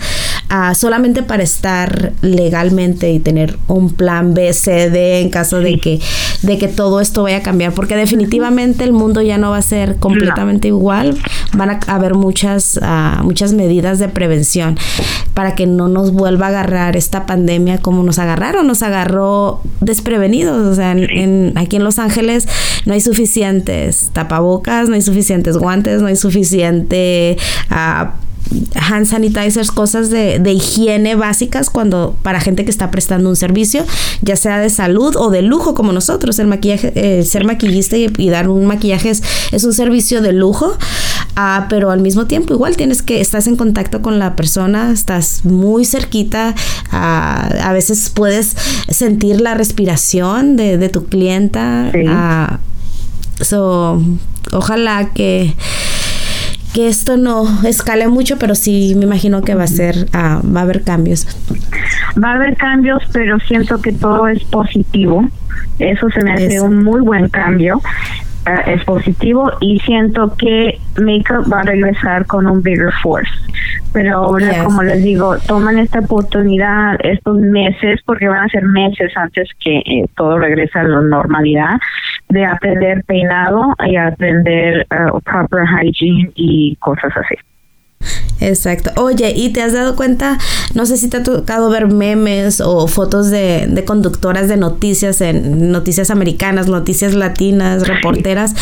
uh, 0.51 0.75
solamente 0.75 1.14
para 1.23 1.43
estar 1.43 2.13
legalmente 2.21 3.11
y 3.11 3.19
tener 3.19 3.57
un 3.67 3.91
plan 3.91 4.33
B, 4.33 4.53
C, 4.53 4.89
D 4.89 5.21
en 5.21 5.29
caso 5.29 5.59
de 5.59 5.79
que 5.79 5.99
de 6.41 6.57
que 6.57 6.67
todo 6.67 6.99
esto 6.99 7.23
vaya 7.23 7.37
a 7.37 7.41
cambiar, 7.41 7.73
porque 7.73 7.95
definitivamente 7.95 8.83
el 8.83 8.93
mundo 8.93 9.21
ya 9.21 9.37
no 9.37 9.51
va 9.51 9.57
a 9.57 9.61
ser 9.61 9.97
completamente 9.97 10.67
igual, 10.67 11.17
van 11.53 11.69
a 11.69 11.79
haber 11.87 12.13
muchas 12.13 12.79
uh, 12.81 13.23
muchas 13.23 13.53
medidas 13.53 13.99
de 13.99 14.09
prevención 14.09 14.77
para 15.33 15.55
que 15.55 15.65
no 15.65 15.87
nos 15.87 16.11
vuelva 16.11 16.45
a 16.47 16.49
agarrar 16.49 16.95
esta 16.95 17.25
pandemia 17.25 17.79
como 17.79 18.03
nos 18.03 18.19
agarraron, 18.19 18.67
nos 18.67 18.83
agarró 18.83 19.61
desprevenidos, 19.81 20.65
o 20.65 20.75
sea, 20.75 20.91
en, 20.93 21.53
aquí 21.55 21.75
en 21.75 21.83
Los 21.83 21.99
Ángeles 21.99 22.47
no 22.85 22.93
hay 22.93 23.01
suficientes 23.01 24.11
tapabocas, 24.13 24.87
no 24.87 24.95
hay 24.95 25.01
suficientes 25.01 25.57
guantes, 25.57 26.01
no 26.01 26.07
hay 26.07 26.15
suficiente 26.15 27.37
uh, 27.71 28.07
hand 28.75 29.05
sanitizers, 29.05 29.71
cosas 29.71 30.09
de, 30.09 30.39
de, 30.39 30.53
higiene 30.53 31.15
básicas 31.15 31.69
cuando 31.69 32.15
para 32.21 32.39
gente 32.39 32.63
que 32.63 32.71
está 32.71 32.91
prestando 32.91 33.29
un 33.29 33.35
servicio, 33.35 33.83
ya 34.21 34.35
sea 34.35 34.59
de 34.59 34.69
salud 34.69 35.15
o 35.15 35.29
de 35.29 35.41
lujo 35.41 35.73
como 35.73 35.91
nosotros. 35.91 36.39
El 36.39 36.47
maquillaje, 36.47 36.91
eh, 36.95 37.23
ser 37.23 37.45
maquillista 37.45 37.97
y, 37.97 38.29
dar 38.29 38.49
un 38.49 38.65
maquillaje 38.65 39.09
es, 39.09 39.23
es 39.51 39.63
un 39.63 39.73
servicio 39.73 40.21
de 40.21 40.33
lujo, 40.33 40.77
uh, 41.37 41.63
pero 41.69 41.91
al 41.91 42.01
mismo 42.01 42.25
tiempo 42.27 42.53
igual 42.53 42.75
tienes 42.75 43.01
que, 43.01 43.21
estás 43.21 43.47
en 43.47 43.55
contacto 43.55 44.01
con 44.01 44.19
la 44.19 44.35
persona, 44.35 44.91
estás 44.91 45.45
muy 45.45 45.85
cerquita, 45.85 46.53
uh, 46.91 46.95
a 46.95 47.71
veces 47.73 48.09
puedes 48.13 48.55
sentir 48.89 49.41
la 49.41 49.53
respiración 49.55 50.55
de, 50.55 50.77
de 50.77 50.89
tu 50.89 51.05
clienta. 51.05 51.89
Sí. 51.91 52.07
Uh, 52.07 53.43
so, 53.43 54.01
ojalá 54.51 55.11
que 55.13 55.55
que 56.75 56.89
esto 56.89 57.15
no 57.15 57.47
escale 57.65 58.09
mucho, 58.09 58.37
pero 58.37 58.53
sí 58.53 58.95
me 58.97 59.05
imagino 59.05 59.41
que 59.43 59.55
va 59.55 59.63
a 59.63 59.67
ser, 59.67 59.95
uh, 60.13 60.45
va 60.53 60.59
a 60.59 60.63
haber 60.63 60.83
cambios. 60.83 61.25
Va 62.21 62.31
a 62.31 62.35
haber 62.35 62.57
cambios, 62.57 63.01
pero 63.13 63.39
siento 63.39 63.81
que 63.81 63.93
todo 63.93 64.27
es 64.27 64.43
positivo. 64.43 65.25
Eso 65.79 66.09
se 66.09 66.21
me 66.21 66.33
hace 66.33 66.59
un 66.59 66.83
muy 66.83 66.99
buen 66.99 67.29
cambio. 67.29 67.81
Eh, 68.45 68.73
es 68.73 68.83
positivo 68.83 69.51
y 69.59 69.79
siento 69.79 70.35
que 70.37 70.79
Makeup 70.97 71.51
va 71.51 71.61
a 71.61 71.63
regresar 71.63 72.25
con 72.25 72.47
un 72.47 72.61
bigger 72.61 72.91
force. 73.01 73.31
Pero 73.93 74.17
ahora, 74.17 74.63
como 74.63 74.83
les 74.83 75.01
digo, 75.03 75.37
toman 75.47 75.79
esta 75.79 75.99
oportunidad 75.99 76.97
estos 76.99 77.37
meses, 77.37 78.01
porque 78.05 78.27
van 78.27 78.43
a 78.43 78.49
ser 78.49 78.63
meses 78.65 79.11
antes 79.15 79.49
que 79.59 79.77
eh, 79.77 80.05
todo 80.17 80.37
regrese 80.37 80.77
a 80.77 80.83
la 80.83 81.01
normalidad, 81.01 81.79
de 82.29 82.45
aprender 82.45 83.03
peinado 83.05 83.73
y 83.85 83.95
aprender 83.95 84.85
uh, 84.91 85.19
proper 85.21 85.65
hygiene 85.65 86.31
y 86.35 86.75
cosas 86.77 87.15
así. 87.15 87.35
Exacto. 88.39 88.91
Oye, 89.01 89.33
¿y 89.35 89.49
te 89.49 89.61
has 89.61 89.73
dado 89.73 89.95
cuenta? 89.95 90.37
No 90.73 90.85
sé 90.85 90.97
si 90.97 91.09
te 91.09 91.17
ha 91.17 91.23
tocado 91.23 91.69
ver 91.69 91.87
memes 91.87 92.61
o 92.61 92.87
fotos 92.87 93.29
de, 93.29 93.67
de 93.67 93.85
conductoras 93.85 94.47
de 94.47 94.57
noticias 94.57 95.21
en 95.21 95.71
noticias 95.71 96.09
americanas, 96.09 96.67
noticias 96.67 97.13
latinas, 97.13 97.87
reporteras, 97.87 98.53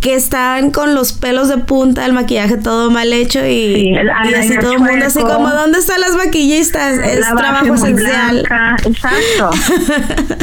que 0.00 0.14
están 0.14 0.70
con 0.70 0.94
los 0.94 1.12
pelos 1.12 1.48
de 1.48 1.58
punta, 1.58 2.06
el 2.06 2.12
maquillaje 2.12 2.58
todo 2.58 2.90
mal 2.90 3.12
hecho 3.12 3.44
y, 3.44 3.96
así 4.36 4.56
todo 4.58 4.74
el 4.74 4.78
mundo 4.78 5.06
así 5.06 5.20
como, 5.20 5.50
¿dónde 5.50 5.78
están 5.78 6.00
las 6.00 6.14
maquillistas? 6.14 6.98
Es 6.98 7.26
trabajo 7.34 7.74
esencial. 7.74 8.46
Blanca, 8.46 8.76
exacto. 8.84 9.50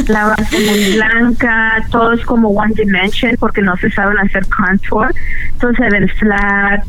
la 0.12 0.26
base 0.26 0.58
muy 0.58 0.96
blanca, 0.96 1.86
todo 1.90 2.12
es 2.12 2.24
como 2.26 2.50
one 2.50 2.74
dimension 2.74 3.36
porque 3.38 3.62
no 3.62 3.76
se 3.78 3.90
saben 3.90 4.18
hacer 4.18 4.46
contour, 4.48 5.14
entonces 5.52 5.92
el 5.94 6.10
flat 6.12 6.84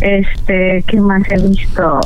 este, 0.00 0.84
¿qué 0.86 1.00
más 1.00 1.22
he 1.30 1.40
visto? 1.40 2.00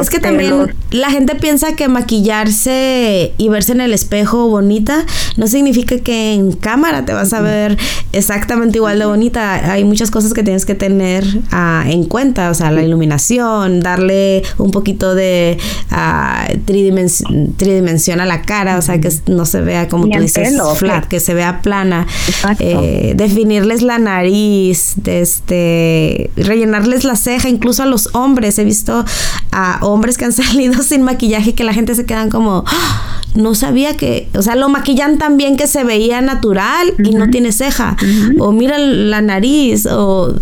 es 0.00 0.10
que 0.10 0.18
también 0.18 0.74
la 0.90 1.10
gente 1.10 1.34
piensa 1.36 1.74
que 1.76 1.88
maquillarse 1.88 3.32
y 3.38 3.48
verse 3.48 3.72
en 3.72 3.80
el 3.80 3.92
espejo 3.92 4.48
bonita 4.48 5.04
no 5.36 5.46
significa 5.46 5.98
que 5.98 6.34
en 6.34 6.52
cámara 6.52 7.04
te 7.04 7.12
vas 7.12 7.32
a 7.32 7.40
ver 7.40 7.78
exactamente 8.12 8.78
igual 8.78 8.98
de 8.98 9.06
bonita. 9.06 9.72
Hay 9.72 9.84
muchas 9.84 10.10
cosas 10.10 10.34
que 10.34 10.42
tienes 10.42 10.66
que 10.66 10.74
tener 10.74 11.24
ah, 11.50 11.84
en 11.86 12.04
cuenta, 12.04 12.50
o 12.50 12.54
sea, 12.54 12.70
la 12.70 12.82
iluminación, 12.82 13.80
darle 13.80 14.42
un 14.58 14.70
poquito 14.70 15.14
de 15.14 15.58
uh, 15.90 16.58
tridimensión, 16.64 18.20
a 18.20 18.26
la 18.26 18.42
cara, 18.42 18.78
o 18.78 18.82
sea, 18.82 19.00
que 19.00 19.10
no 19.26 19.44
se 19.46 19.60
vea 19.60 19.88
como 19.88 20.08
tú 20.08 20.18
dices 20.20 20.54
flat, 20.76 21.06
que 21.06 21.20
se 21.20 21.34
vea 21.34 21.60
plana. 21.62 22.06
Eh, 22.58 23.14
definirles 23.16 23.82
la 23.82 23.98
nariz, 23.98 24.94
este, 25.04 26.30
rellenarles 26.36 27.03
la 27.04 27.16
ceja, 27.16 27.48
incluso 27.48 27.82
a 27.82 27.86
los 27.86 28.14
hombres. 28.14 28.58
He 28.58 28.64
visto 28.64 29.04
a 29.52 29.78
hombres 29.82 30.18
que 30.18 30.24
han 30.24 30.32
salido 30.44 30.82
sin 30.82 31.02
maquillaje 31.02 31.54
que 31.54 31.64
la 31.64 31.74
gente 31.74 31.94
se 31.94 32.06
quedan 32.06 32.30
como, 32.30 32.64
¡Ah! 32.66 33.20
no 33.34 33.54
sabía 33.54 33.96
que, 33.96 34.28
o 34.34 34.42
sea, 34.42 34.54
lo 34.54 34.68
maquillan 34.68 35.18
tan 35.18 35.36
bien 35.36 35.56
que 35.56 35.66
se 35.66 35.84
veía 35.84 36.20
natural 36.20 36.94
y 36.98 37.10
no 37.10 37.28
tiene 37.28 37.52
ceja. 37.52 37.96
O 38.38 38.52
mira 38.52 38.78
la 38.78 39.20
nariz, 39.20 39.86
o 39.86 40.34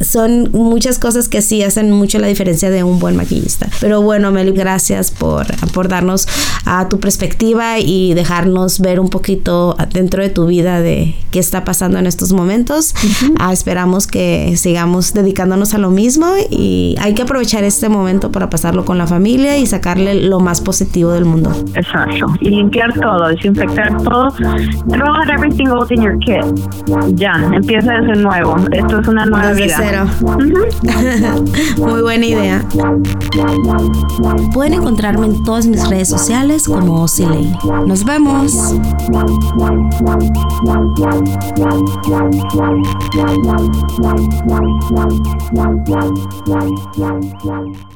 son 0.00 0.50
muchas 0.52 0.98
cosas 0.98 1.28
que 1.28 1.40
sí 1.40 1.62
hacen 1.62 1.90
mucho 1.90 2.18
la 2.18 2.26
diferencia 2.26 2.70
de 2.70 2.82
un 2.82 2.98
buen 2.98 3.16
maquillista. 3.16 3.68
Pero 3.80 4.02
bueno, 4.02 4.30
Meli, 4.30 4.52
gracias 4.52 5.10
por, 5.10 5.46
por 5.72 5.88
darnos 5.88 6.26
a 6.64 6.88
tu 6.88 7.00
perspectiva 7.00 7.78
y 7.78 8.14
dejarnos 8.14 8.80
ver 8.80 9.00
un 9.00 9.08
poquito 9.08 9.76
dentro 9.92 10.22
de 10.22 10.28
tu 10.28 10.46
vida 10.46 10.80
de 10.80 11.14
qué 11.30 11.38
está 11.38 11.64
pasando 11.64 11.98
en 11.98 12.06
estos 12.06 12.32
momentos. 12.32 12.94
Ah, 13.38 13.52
esperamos 13.52 14.06
que 14.06 14.54
sigamos 14.56 15.14
dedicándonos 15.14 15.74
a 15.74 15.78
lo 15.78 15.90
mismo 15.90 16.03
y 16.50 16.96
hay 17.00 17.14
que 17.14 17.22
aprovechar 17.22 17.64
este 17.64 17.88
momento 17.88 18.30
para 18.30 18.50
pasarlo 18.50 18.84
con 18.84 18.98
la 18.98 19.06
familia 19.06 19.56
y 19.58 19.66
sacarle 19.66 20.14
lo 20.14 20.40
más 20.40 20.60
positivo 20.60 21.12
del 21.12 21.24
mundo. 21.24 21.50
Exacto. 21.74 22.26
Y 22.40 22.50
limpiar 22.50 22.92
todo, 22.92 23.28
desinfectar 23.28 23.96
todo. 24.02 24.30
Throw 24.30 25.14
everything 25.34 25.68
out 25.68 25.90
in 25.90 26.02
your 26.02 26.18
kit. 26.18 26.44
Ya, 27.14 27.32
empieza 27.52 27.92
desde 27.92 28.22
nuevo. 28.22 28.56
Esto 28.72 29.00
es 29.00 29.08
una 29.08 29.26
nueva 29.26 29.52
vida. 29.52 30.06
Muy 31.78 32.02
buena 32.02 32.26
idea. 32.26 32.62
Pueden 34.52 34.74
encontrarme 34.74 35.26
en 35.26 35.42
todas 35.44 35.66
mis 35.66 35.88
redes 35.88 36.08
sociales 36.08 36.64
como 36.66 37.02
Osiley. 37.02 37.54
Nos 37.86 38.04
vemos. 38.04 38.74
Musik 45.94 47.93